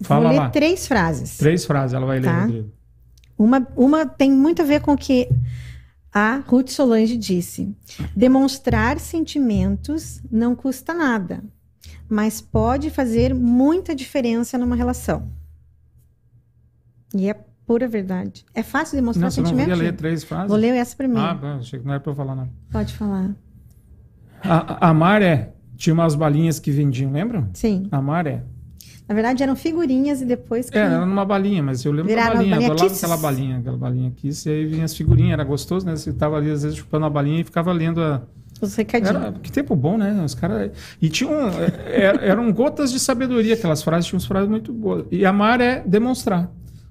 [0.00, 0.50] Fala Vou ler lá.
[0.50, 1.38] três frases.
[1.38, 2.40] Três frases, ela vai ler, tá?
[2.42, 2.72] Rodrigo.
[3.38, 5.28] Uma, uma tem muito a ver com o que
[6.12, 7.74] a Ruth Solange disse.
[8.14, 11.44] Demonstrar sentimentos não custa nada,
[12.08, 15.30] mas pode fazer muita diferença numa relação.
[17.14, 17.34] E é
[17.66, 18.44] pura verdade.
[18.54, 19.68] É fácil demonstrar não, sentimentos?
[19.68, 20.48] Não, ler três frases?
[20.48, 21.22] Vou ler essa primeiro.
[21.22, 22.50] Ah, achei que não era para eu falar nada.
[22.70, 23.34] Pode falar.
[24.42, 27.50] A, a Maré tinha umas balinhas que vendiam, lembram?
[27.52, 27.88] Sim.
[27.90, 28.42] A Maré.
[29.08, 30.76] Na verdade, eram figurinhas e depois que...
[30.76, 32.34] É, era numa balinha, mas eu lembro da balinha.
[32.34, 34.30] balinha eu adorava aquela balinha, aquela balinha aqui.
[34.44, 35.94] E aí vinha as figurinhas, era gostoso, né?
[35.94, 38.22] Você tava ali, às vezes, chupando a balinha e ficava lendo a...
[38.60, 39.14] Os recadinhos.
[39.14, 40.22] Era, que tempo bom, né?
[40.24, 40.72] Os caras...
[41.00, 41.32] E tinham...
[41.50, 45.04] É, é, eram gotas de sabedoria, aquelas frases, tinham frases muito boas.
[45.10, 46.50] E amar é demonstrar.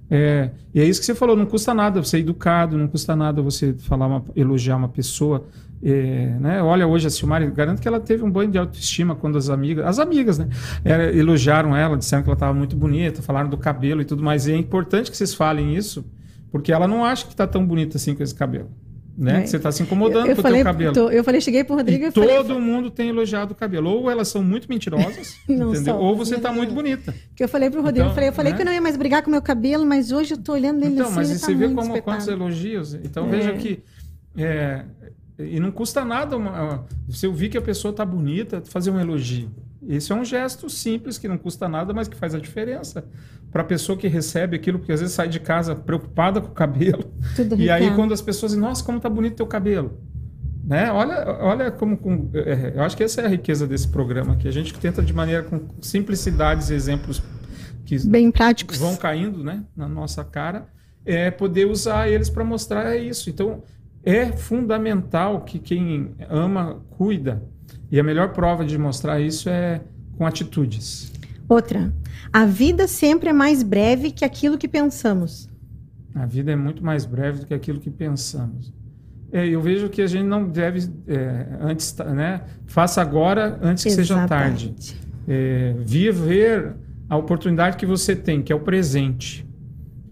[0.09, 3.15] É, e é isso que você falou, não custa nada você ser educado, não custa
[3.15, 5.45] nada você falar uma, elogiar uma pessoa.
[5.83, 6.63] É, né?
[6.63, 9.85] Olha, hoje a Silmari, garanto que ela teve um banho de autoestima quando as amigas,
[9.85, 10.47] as amigas, né?
[10.83, 14.47] É, elogiaram ela, disseram que ela estava muito bonita, falaram do cabelo e tudo mais.
[14.47, 16.05] E é importante que vocês falem isso,
[16.51, 18.69] porque ela não acha que está tão bonita assim com esse cabelo.
[19.17, 19.43] Né?
[19.43, 19.45] É.
[19.45, 20.93] Você está se incomodando eu, eu com o teu cabelo.
[20.93, 23.89] Tô, eu falei, cheguei pro Rodrigo e, e todo falei, mundo tem elogiado o cabelo.
[23.89, 25.37] Ou elas são muito mentirosas,
[25.97, 27.13] ou você está muito bonita.
[27.33, 28.57] Que eu falei pro Rodrigo, então, eu falei, eu falei né?
[28.57, 30.83] que eu não ia mais brigar com o meu cabelo, mas hoje eu tô olhando
[30.83, 32.93] ele então, assim, mas ele você tá vê como quantos elogios.
[32.93, 33.29] Então é.
[33.29, 33.81] veja que
[34.37, 34.83] é,
[35.37, 39.51] e não custa nada uma, você ouvir que a pessoa está bonita, fazer um elogio.
[39.87, 43.05] Esse é um gesto simples que não custa nada, mas que faz a diferença
[43.51, 46.53] para a pessoa que recebe aquilo, porque às vezes sai de casa preocupada com o
[46.53, 47.13] cabelo.
[47.35, 49.99] Tudo e aí quando as pessoas dizem, nossa, como tá bonito teu cabelo.
[50.63, 50.91] Né?
[50.91, 51.95] Olha, olha como.
[51.95, 55.01] Com, é, eu acho que essa é a riqueza desse programa, que a gente tenta
[55.03, 57.21] de maneira com simplicidades e exemplos
[57.85, 60.67] que bem práticos vão caindo né, na nossa cara,
[61.05, 63.29] é poder usar eles para mostrar isso.
[63.29, 63.63] Então,
[64.05, 67.43] é fundamental que quem ama cuida.
[67.91, 69.81] E a melhor prova de mostrar isso é
[70.17, 71.11] com atitudes.
[71.49, 71.93] Outra,
[72.31, 75.49] a vida sempre é mais breve que aquilo que pensamos.
[76.13, 78.73] A vida é muito mais breve do que aquilo que pensamos.
[79.31, 82.41] É, eu vejo que a gente não deve é, antes, né?
[82.65, 84.01] Faça agora antes que Exatamente.
[84.01, 84.75] seja tarde.
[85.27, 86.75] É, viver
[87.09, 89.44] a oportunidade que você tem, que é o presente.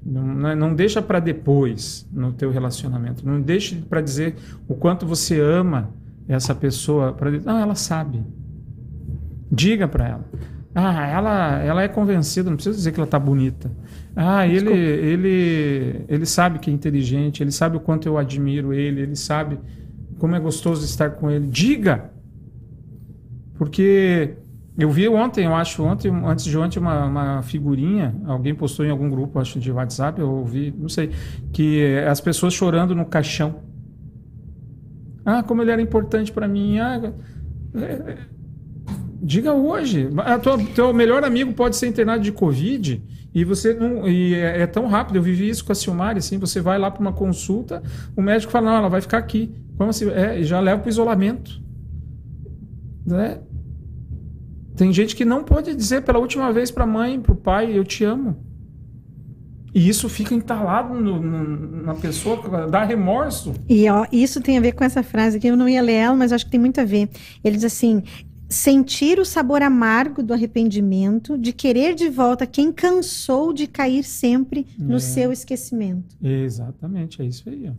[0.05, 3.25] Não, é, não deixa para depois no teu relacionamento.
[3.25, 4.35] Não deixe para dizer
[4.67, 5.93] o quanto você ama
[6.27, 7.13] essa pessoa.
[7.13, 8.21] Para não, ela sabe.
[9.51, 10.25] Diga para ela.
[10.75, 13.71] Ah, ela, ela é convencida, não precisa dizer que ela está bonita.
[14.15, 19.01] Ah, ele, ele, ele sabe que é inteligente, ele sabe o quanto eu admiro ele,
[19.01, 19.59] ele sabe
[20.17, 21.47] como é gostoso estar com ele.
[21.47, 22.11] Diga!
[23.55, 24.35] Porque
[24.77, 28.89] eu vi ontem, eu acho, ontem, antes de ontem, uma, uma figurinha, alguém postou em
[28.89, 31.11] algum grupo, acho, de WhatsApp, eu ouvi, não sei,
[31.51, 33.61] que as pessoas chorando no caixão.
[35.25, 36.79] Ah, como ele era importante para mim.
[36.79, 37.13] Ah,
[37.75, 38.17] é, é
[39.23, 40.09] Diga hoje.
[40.17, 43.01] A tua, teu melhor amigo pode ser internado de Covid
[43.33, 44.05] e você não.
[44.05, 45.15] E é, é tão rápido.
[45.15, 46.37] Eu vivi isso com a Silmari, assim.
[46.39, 47.81] Você vai lá para uma consulta,
[48.17, 49.55] o médico fala: não, ela vai ficar aqui.
[49.77, 50.09] Como assim?
[50.09, 51.63] É, já leva para isolamento.
[53.05, 53.39] Né?
[54.75, 57.77] Tem gente que não pode dizer pela última vez para a mãe, para o pai:
[57.77, 58.37] eu te amo.
[59.73, 63.53] E isso fica entalado no, no, na pessoa, dá remorso.
[63.67, 66.15] E ó, isso tem a ver com essa frase que eu não ia ler ela,
[66.15, 67.09] mas acho que tem muito a ver.
[67.43, 68.03] Ele diz assim:
[68.47, 74.67] sentir o sabor amargo do arrependimento, de querer de volta quem cansou de cair sempre
[74.77, 74.99] no é.
[74.99, 76.15] seu esquecimento.
[76.21, 77.71] Exatamente, é isso aí.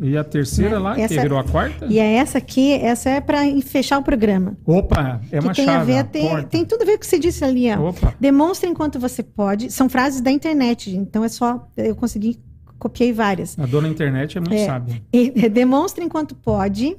[0.00, 0.78] E a terceira né?
[0.78, 1.86] lá, essa, que virou a quarta?
[1.86, 4.56] E é essa aqui, essa é para fechar o programa.
[4.64, 5.92] Opa, é uma tem chave.
[5.92, 7.70] A ver, tem, tem, tudo a ver com o que você disse ali.
[7.72, 7.88] Ó.
[7.88, 8.14] Opa.
[8.20, 9.72] Demonstre enquanto você pode.
[9.72, 11.68] São frases da internet, então é só.
[11.76, 12.38] Eu consegui,
[12.78, 13.58] copiei várias.
[13.58, 15.02] A dona internet é muito é, sábia.
[15.12, 16.96] E, demonstre enquanto pode,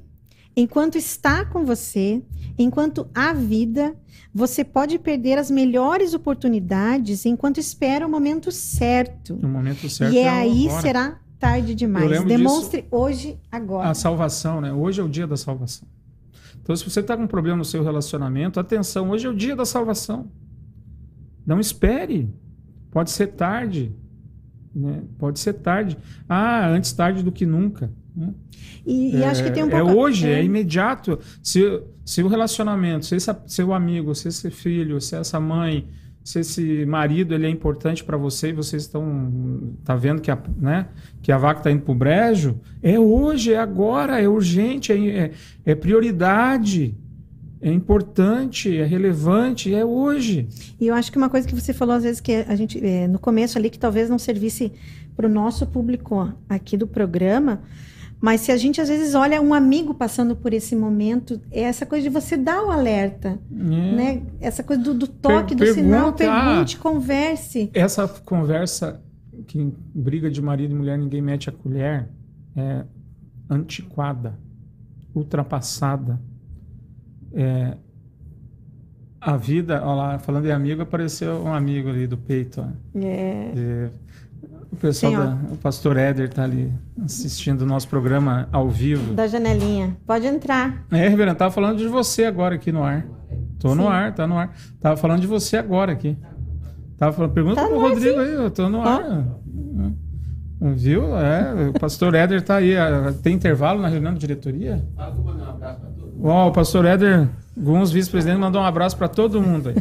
[0.56, 2.24] enquanto está com você,
[2.60, 3.96] Enquanto há vida,
[4.34, 9.34] você pode perder as melhores oportunidades enquanto espera o momento certo.
[9.36, 10.14] O momento certo.
[10.14, 10.82] E é, é aí agora.
[10.82, 12.24] será tarde demais.
[12.26, 13.90] Demonstre disso, hoje, agora.
[13.90, 14.74] A salvação, né?
[14.74, 15.88] Hoje é o dia da salvação.
[16.62, 19.56] Então, se você está com um problema no seu relacionamento, atenção, hoje é o dia
[19.56, 20.30] da salvação.
[21.46, 22.30] Não espere.
[22.92, 23.96] Pode ser tarde.
[24.76, 25.02] Né?
[25.18, 25.98] Pode ser tarde.
[26.28, 27.90] Ah, antes tarde do que nunca.
[28.16, 28.34] Né?
[28.86, 29.90] E, e acho que tem um é pouco...
[29.90, 31.20] É hoje, é, é imediato.
[31.42, 35.88] Se, se o relacionamento, se esse seu amigo, se esse filho, se essa mãe,
[36.24, 40.38] se esse marido ele é importante para você e vocês estão tá vendo que a,
[40.58, 40.88] né,
[41.22, 44.98] que a vaca está indo para o brejo, é hoje, é agora, é urgente, é,
[44.98, 45.32] é,
[45.66, 46.96] é prioridade
[47.62, 50.48] é importante, é relevante, é hoje.
[50.80, 53.08] E eu acho que uma coisa que você falou às vezes que a gente é,
[53.08, 54.72] no começo ali que talvez não servisse
[55.16, 57.62] para o nosso público aqui do programa,
[58.22, 61.86] mas se a gente às vezes olha um amigo passando por esse momento, é essa
[61.86, 63.56] coisa de você dar o alerta, é.
[63.56, 64.24] né?
[64.42, 67.70] Essa coisa do, do toque, per do sinal, pergunte, ah, converse.
[67.74, 69.02] Essa conversa
[69.48, 72.10] que briga de marido e mulher ninguém mete a colher
[72.56, 72.84] é
[73.50, 74.38] antiquada,
[75.16, 76.20] ultrapassada.
[77.34, 77.78] É,
[79.22, 82.62] a vida, olha lá, falando em amigo, apareceu um amigo ali do peito.
[82.62, 83.00] Ó.
[83.00, 83.54] É.
[83.56, 83.90] é
[84.72, 86.72] o pessoal, da, o pastor Éder está ali
[87.04, 89.14] assistindo o nosso programa ao vivo.
[89.14, 89.98] Da janelinha.
[90.06, 90.86] Pode entrar.
[90.92, 93.06] É, reverendo, estava falando de você agora aqui no ar.
[93.60, 94.56] Tô no ar, tá no ar.
[94.80, 96.18] Tava falando de você agora aqui.
[96.98, 99.26] Tava falando, pergunta tá pro Rodrigo aí, eu tô no ar.
[100.62, 101.18] Viu?
[101.18, 102.74] É, o pastor Éder tá aí.
[103.24, 104.86] Tem intervalo na reunião de diretoria?
[104.96, 106.14] Fala que eu mandar um abraço para todos.
[106.22, 109.76] Ó, o pastor Éder Guns, vice-presidente, mandou um abraço para todo mundo aí.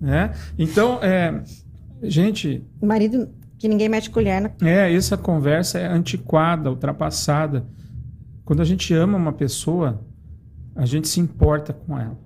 [0.00, 0.32] né?
[0.58, 1.40] Então, é,
[2.02, 2.64] gente.
[2.80, 3.28] O marido
[3.60, 4.40] Que ninguém mete colher.
[4.40, 4.50] Na...
[4.62, 7.66] É, essa conversa é antiquada, ultrapassada.
[8.42, 10.00] Quando a gente ama uma pessoa,
[10.74, 12.18] a gente se importa com ela.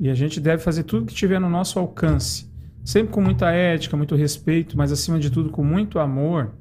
[0.00, 2.52] E a gente deve fazer tudo que tiver no nosso alcance,
[2.84, 6.52] sempre com muita ética, muito respeito, mas acima de tudo com muito amor.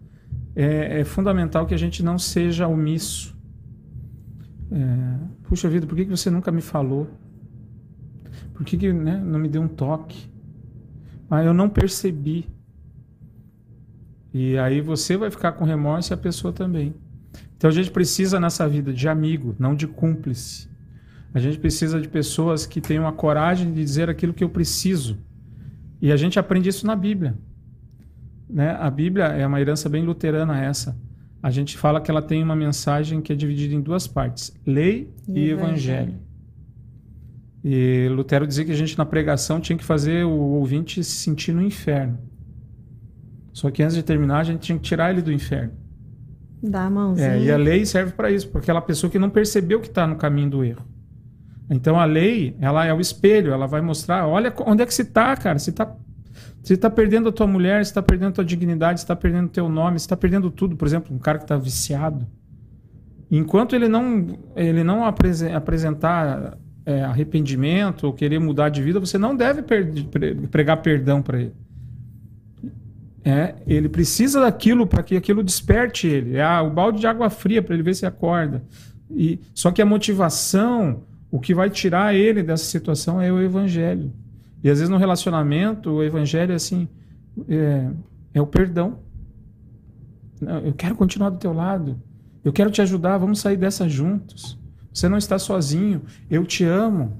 [0.56, 3.36] É, é fundamental que a gente não seja omisso.
[4.72, 5.18] É,
[5.48, 7.08] puxa vida, por que, que você nunca me falou?
[8.54, 10.32] Por que, que né, não me deu um toque?
[11.28, 12.48] Ah, eu não percebi.
[14.34, 16.94] E aí você vai ficar com remorso e a pessoa também.
[17.56, 20.68] Então a gente precisa nessa vida de amigo, não de cúmplice.
[21.34, 25.18] A gente precisa de pessoas que tenham a coragem de dizer aquilo que eu preciso.
[26.02, 27.36] E a gente aprende isso na Bíblia.
[28.50, 28.72] Né?
[28.72, 30.98] A Bíblia é uma herança bem luterana essa.
[31.42, 35.12] A gente fala que ela tem uma mensagem que é dividida em duas partes: lei
[35.28, 36.14] e, e evangelho.
[36.14, 36.20] evangelho.
[37.64, 41.54] E Lutero dizia que a gente na pregação tinha que fazer o ouvinte se sentir
[41.54, 42.20] no inferno.
[43.54, 45.72] Só que antes de terminar, a gente tinha que tirar ele do inferno.
[46.62, 47.28] Dá a mãozinha.
[47.28, 50.08] É, e a lei serve para isso, porque aquela pessoa que não percebeu que está
[50.08, 50.86] no caminho do erro.
[51.70, 55.04] Então a lei, ela é o espelho, ela vai mostrar, olha onde é que você
[55.04, 55.60] está, cara.
[55.60, 55.96] Você está
[56.64, 59.48] você tá perdendo a tua mulher, você está perdendo a tua dignidade, você está perdendo
[59.48, 60.78] o teu nome, você está perdendo tudo.
[60.78, 62.26] Por exemplo, um cara que está viciado.
[63.30, 69.36] Enquanto ele não, ele não apresentar é, arrependimento ou querer mudar de vida, você não
[69.36, 69.62] deve
[70.50, 71.54] pregar perdão para ele.
[73.26, 76.36] É, ele precisa daquilo para que aquilo desperte ele.
[76.36, 78.64] É o balde de água fria para ele ver se acorda.
[79.10, 84.12] E só que a motivação, o que vai tirar ele dessa situação é o evangelho.
[84.62, 86.88] E às vezes no relacionamento, o evangelho é assim,
[87.48, 87.90] é,
[88.34, 89.00] é o perdão.
[90.66, 91.98] Eu quero continuar do teu lado.
[92.44, 93.18] Eu quero te ajudar.
[93.18, 94.60] Vamos sair dessa juntos.
[94.94, 96.02] Você não está sozinho.
[96.30, 97.18] Eu te amo.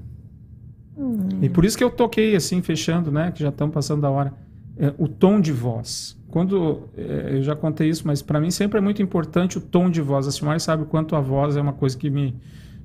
[0.98, 1.28] Hum.
[1.40, 3.32] E por isso que eu toquei assim, fechando, né?
[3.32, 4.43] Que já estão passando da hora
[4.76, 6.16] é, o tom de voz.
[6.28, 9.88] Quando é, eu já contei isso, mas para mim sempre é muito importante o tom
[9.88, 10.26] de voz.
[10.26, 12.34] A Silmar sabe o quanto a voz é uma coisa que me,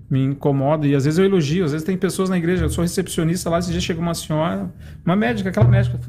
[0.09, 1.65] me incomoda e às vezes eu elogio.
[1.65, 4.71] Às vezes tem pessoas na igreja, eu sou recepcionista lá, esse dia chega uma senhora,
[5.03, 5.99] uma médica, aquela médica,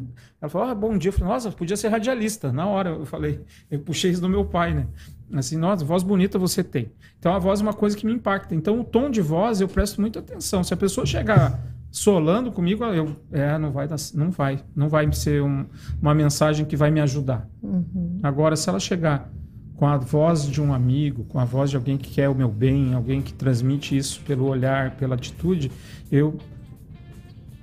[0.41, 1.09] ela falou: ah, bom dia.
[1.09, 2.53] Eu falei: nossa, podia ser radialista.
[2.53, 4.87] Na hora eu falei, eu puxei isso do meu pai, né?
[5.33, 6.91] Assim, nossa, voz bonita você tem.
[7.19, 8.55] Então a voz é uma coisa que me impacta.
[8.55, 10.65] Então o tom de voz eu presto muita atenção.
[10.65, 11.59] Se a pessoa chegar
[11.91, 15.67] solando comigo, eu, é, não vai, dar, não vai, não vai ser um,
[16.01, 17.49] uma mensagem que vai me ajudar.
[17.63, 18.21] Uhum.
[18.23, 19.31] Agora, se ela chegar
[19.77, 22.49] com a voz de um amigo, com a voz de alguém que quer o meu
[22.49, 25.73] bem, alguém que transmite isso pelo olhar, pela atitude,
[26.13, 26.39] eu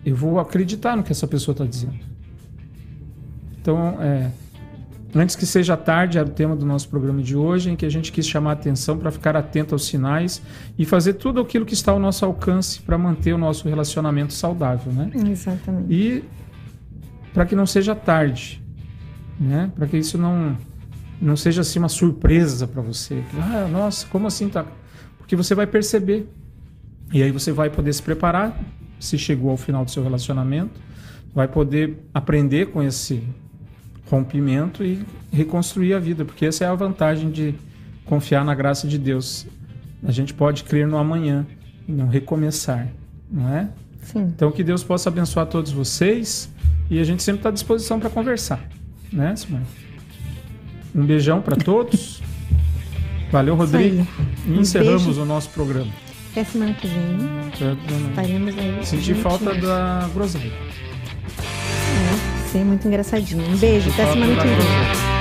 [0.06, 2.00] eu vou acreditar no que essa pessoa está dizendo.
[3.60, 4.32] Então, é,
[5.16, 7.90] Antes que seja tarde, era o tema do nosso programa de hoje, em que a
[7.90, 10.42] gente quis chamar a atenção para ficar atento aos sinais
[10.78, 14.92] e fazer tudo aquilo que está ao nosso alcance para manter o nosso relacionamento saudável,
[14.92, 15.10] né?
[15.32, 15.94] Exatamente.
[15.94, 16.24] E
[17.34, 18.62] para que não seja tarde,
[19.40, 19.72] né?
[19.76, 20.58] Para que isso não
[21.20, 23.24] não seja assim uma surpresa para você.
[23.40, 24.66] Ah, nossa, como assim tá?
[25.18, 26.30] Porque você vai perceber.
[27.12, 28.56] E aí você vai poder se preparar
[29.00, 30.80] se chegou ao final do seu relacionamento,
[31.34, 33.24] vai poder aprender com esse
[34.10, 37.56] rompimento e reconstruir a vida, porque essa é a vantagem de
[38.06, 39.46] confiar na graça de Deus.
[40.04, 41.46] A gente pode crer no amanhã
[41.88, 42.88] e não recomeçar,
[43.30, 43.70] não é?
[44.02, 44.22] Sim.
[44.36, 46.50] Então que Deus possa abençoar todos vocês
[46.90, 48.62] e a gente sempre está à disposição para conversar,
[49.12, 49.66] né, Simone?
[50.96, 52.22] Um beijão para todos.
[53.32, 54.08] Valeu, Rodrigo.
[54.46, 55.22] E um encerramos beijo.
[55.22, 55.92] o nosso programa.
[56.32, 58.10] Até semana que vem.
[58.10, 58.86] Estaremos aí.
[58.86, 60.52] Senti falta da groselha
[62.64, 63.44] muito engraçadinho.
[63.44, 65.17] Um beijo, até semana que vem.